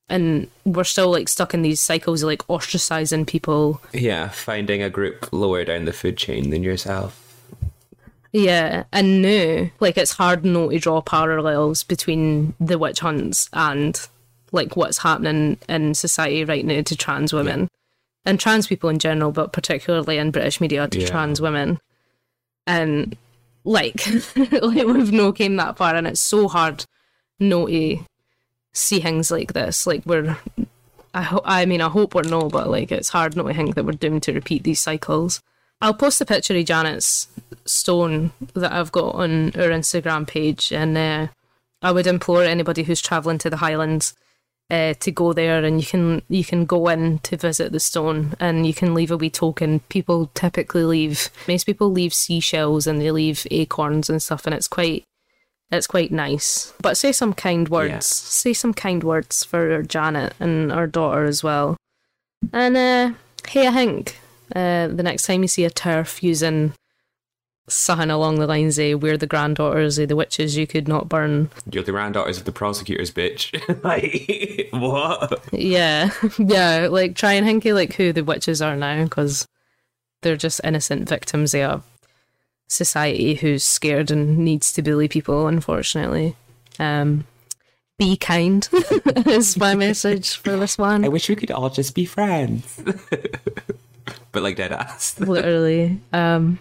And 0.10 0.50
we're 0.66 0.84
still 0.84 1.10
like 1.12 1.30
stuck 1.30 1.54
in 1.54 1.62
these 1.62 1.80
cycles 1.80 2.24
of 2.24 2.28
like 2.28 2.46
ostracizing 2.48 3.26
people 3.26 3.82
Yeah, 3.94 4.30
finding 4.30 4.84
a 4.84 4.90
group 4.90 5.30
lower 5.32 5.64
down 5.64 5.86
the 5.86 5.94
food 5.94 6.18
chain 6.18 6.50
than 6.50 6.62
yourself. 6.62 7.22
Yeah, 8.34 8.84
and 8.92 9.22
no, 9.22 9.70
like, 9.80 9.98
it's 9.98 10.12
hard 10.12 10.44
not 10.44 10.72
to 10.72 10.80
draw 10.80 11.02
parallels 11.02 11.84
between 11.84 12.54
the 12.60 12.78
witch 12.78 13.00
hunts 13.00 13.50
and 13.54 13.98
like 14.52 14.76
what's 14.76 14.98
happening 14.98 15.58
in 15.70 15.94
society 15.94 16.44
right 16.44 16.66
now 16.66 16.82
to 16.82 16.98
trans 16.98 17.32
women 17.32 17.70
and 18.26 18.40
trans 18.40 18.68
people 18.68 18.90
in 18.90 19.00
general, 19.00 19.32
but 19.32 19.54
particularly 19.54 20.18
in 20.18 20.32
British 20.32 20.60
media 20.60 20.88
to 20.88 21.00
Yeah. 21.00 21.08
trans 21.08 21.40
women. 21.42 21.80
And 22.68 23.16
like, 23.64 24.06
like 24.36 24.86
we've 24.88 25.12
no 25.12 25.32
came 25.32 25.56
that 25.58 25.78
far, 25.78 25.96
and 25.96 26.08
it's 26.08 26.22
so 26.22 26.48
hard 26.48 26.86
not 27.40 27.68
to 27.68 28.00
see 28.74 29.00
things 29.00 29.32
like 29.32 29.54
this. 29.54 29.86
Like 29.88 30.06
we're, 30.06 30.38
I 31.14 31.22
ho- 31.22 31.42
I 31.46 31.66
mean, 31.66 31.82
I 31.82 31.90
hope 31.90 32.16
we're 32.16 32.24
not, 32.24 32.52
but 32.52 32.70
like 32.70 32.92
it's 32.92 33.10
hard 33.10 33.36
not 33.36 33.48
to 33.48 33.54
think 33.54 33.76
that 33.76 33.86
we're 33.86 33.92
doomed 33.94 34.24
to 34.24 34.34
repeat 34.34 34.64
these 34.64 34.80
cycles. 34.80 35.42
I'll 35.82 35.94
post 35.94 36.22
a 36.22 36.26
picture 36.26 36.56
of 36.58 36.66
Janet's 36.66 37.28
stone 37.66 38.32
that 38.54 38.72
I've 38.72 38.92
got 38.92 39.16
on 39.16 39.48
our 39.56 39.70
Instagram 39.70 40.26
page, 40.28 40.72
and 40.72 40.98
uh, 40.98 41.28
I 41.82 41.92
would 41.92 42.08
implore 42.08 42.44
anybody 42.44 42.84
who's 42.84 43.02
travelling 43.02 43.38
to 43.40 43.50
the 43.50 43.58
Highlands 43.58 44.16
uh, 44.70 44.94
to 44.96 45.12
go 45.12 45.34
there, 45.34 45.64
and 45.64 45.80
you 45.80 45.86
can 45.86 46.22
you 46.28 46.44
can 46.44 46.66
go 46.66 46.88
in 46.88 47.20
to 47.20 47.38
visit 47.38 47.72
the 47.72 47.80
stone, 47.80 48.34
and 48.40 48.66
you 48.66 48.74
can 48.74 48.94
leave 48.94 49.12
a 49.12 49.18
wee 49.18 49.30
token. 49.30 49.82
People 49.90 50.32
typically 50.34 50.84
leave 50.84 51.30
most 51.48 51.66
people 51.66 51.92
leave 51.92 52.14
seashells 52.14 52.88
and 52.88 53.00
they 53.00 53.12
leave 53.12 53.46
acorns 53.52 54.10
and 54.10 54.22
stuff, 54.22 54.46
and 54.46 54.56
it's 54.56 54.68
quite 54.68 55.04
it's 55.72 55.88
quite 55.88 56.12
nice. 56.12 56.74
But 56.82 56.98
say 56.98 57.12
some 57.12 57.34
kind 57.34 57.70
words. 57.70 57.92
Yeah. 57.92 58.00
Say 58.00 58.54
some 58.54 58.74
kind 58.74 59.04
words 59.04 59.44
for 59.44 59.84
Janet 59.84 60.34
and 60.40 60.72
our 60.72 60.88
daughter 60.88 61.26
as 61.26 61.44
well. 61.44 61.78
And 62.54 62.78
uh, 62.78 63.12
hey, 63.48 63.68
I 63.68 63.72
think 63.72 64.20
uh, 64.56 64.88
the 64.88 65.04
next 65.04 65.26
time 65.26 65.42
you 65.42 65.48
see 65.48 65.66
a 65.66 65.70
TERF 65.70 66.22
using 66.22 66.74
something 67.68 68.12
along 68.12 68.36
the 68.40 68.48
lines 68.48 68.78
of 68.78 69.02
we're 69.02 69.18
the 69.18 69.28
granddaughters 69.28 69.98
of 69.98 70.08
the 70.08 70.16
witches 70.16 70.56
you 70.56 70.68
could 70.68 70.88
not 70.88 71.10
burn. 71.10 71.50
You're 71.72 71.84
the 71.84 71.92
granddaughters 71.92 72.38
of 72.38 72.46
the 72.46 72.52
prosecutors, 72.52 73.12
bitch. 73.12 73.52
like, 73.84 74.70
what? 74.72 75.44
Yeah, 75.52 76.12
yeah, 76.38 76.88
like 76.90 77.16
try 77.16 77.34
and 77.34 77.46
think 77.46 77.66
of 77.66 77.76
like 77.76 77.94
who 77.94 78.14
the 78.14 78.24
witches 78.24 78.62
are 78.62 78.76
now 78.76 79.04
because 79.04 79.48
they're 80.22 80.36
just 80.36 80.62
innocent 80.64 81.10
victims 81.10 81.54
of 81.56 81.62
a 81.62 81.84
society 82.68 83.36
who's 83.36 83.64
scared 83.64 84.12
and 84.12 84.38
needs 84.38 84.72
to 84.74 84.82
bully 84.82 85.08
people. 85.08 85.48
Unfortunately, 85.48 86.36
um, 86.80 87.26
be 87.98 88.18
kind 88.18 88.68
is 89.26 89.58
my 89.58 89.74
message 89.74 90.38
for 90.38 90.56
this 90.58 90.78
one. 90.78 91.04
I 91.06 91.08
wish 91.08 91.30
we 91.30 91.36
could 91.36 91.52
all 91.52 91.70
just 91.70 91.96
be 91.96 92.06
friends. 92.06 92.82
but 94.32 94.44
like 94.44 94.58
dead 94.58 94.72
ass. 94.74 95.20
literally 95.20 96.00
um 96.14 96.60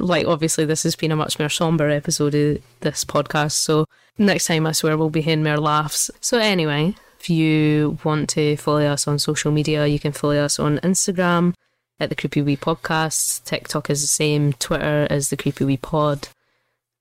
like 0.00 0.26
obviously 0.26 0.64
this 0.64 0.82
has 0.82 0.96
been 0.96 1.12
a 1.12 1.16
much 1.16 1.38
more 1.38 1.48
somber 1.48 1.88
episode 1.88 2.34
of 2.34 2.58
this 2.80 3.04
podcast 3.04 3.52
so 3.52 3.86
next 4.18 4.46
time 4.46 4.66
i 4.66 4.72
swear 4.72 4.96
we'll 4.96 5.10
be 5.10 5.20
hearing 5.20 5.44
more 5.44 5.58
laughs 5.58 6.10
so 6.20 6.38
anyway 6.38 6.94
if 7.20 7.30
you 7.30 7.98
want 8.04 8.28
to 8.28 8.56
follow 8.56 8.84
us 8.84 9.06
on 9.06 9.18
social 9.18 9.52
media 9.52 9.86
you 9.86 9.98
can 9.98 10.12
follow 10.12 10.36
us 10.36 10.58
on 10.58 10.78
instagram 10.78 11.54
at 11.98 12.08
the 12.08 12.14
creepy 12.14 12.42
wee 12.42 12.56
podcast 12.56 13.44
tiktok 13.44 13.88
is 13.90 14.02
the 14.02 14.08
same 14.08 14.52
twitter 14.54 15.06
is 15.10 15.30
the 15.30 15.36
creepy 15.36 15.64
wee 15.64 15.76
pod 15.76 16.28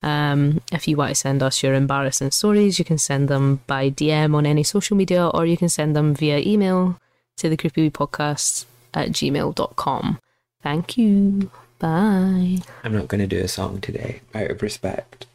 um, 0.05 0.61
if 0.71 0.87
you 0.87 0.97
want 0.97 1.09
to 1.09 1.15
send 1.15 1.41
us 1.41 1.63
your 1.63 1.73
embarrassing 1.73 2.29
stories, 2.29 2.77
you 2.77 2.85
can 2.85 2.99
send 2.99 3.27
them 3.27 3.61
by 3.65 3.89
DM 3.89 4.35
on 4.35 4.45
any 4.45 4.61
social 4.61 4.95
media 4.95 5.27
or 5.27 5.47
you 5.47 5.57
can 5.57 5.67
send 5.67 5.95
them 5.95 6.13
via 6.13 6.37
email 6.37 6.99
to 7.37 7.49
the 7.49 7.57
creepy 7.57 7.81
wee 7.81 7.89
podcast 7.89 8.65
at 8.93 9.09
gmail.com. 9.09 10.19
Thank 10.61 10.97
you. 10.97 11.49
Bye. 11.85 12.57
I'm 12.83 12.93
not 12.93 13.09
going 13.09 13.21
to 13.21 13.27
do 13.27 13.43
a 13.43 13.47
song 13.47 13.79
today, 13.79 14.21
out 14.33 14.49
of 14.49 14.63
respect. 14.63 15.27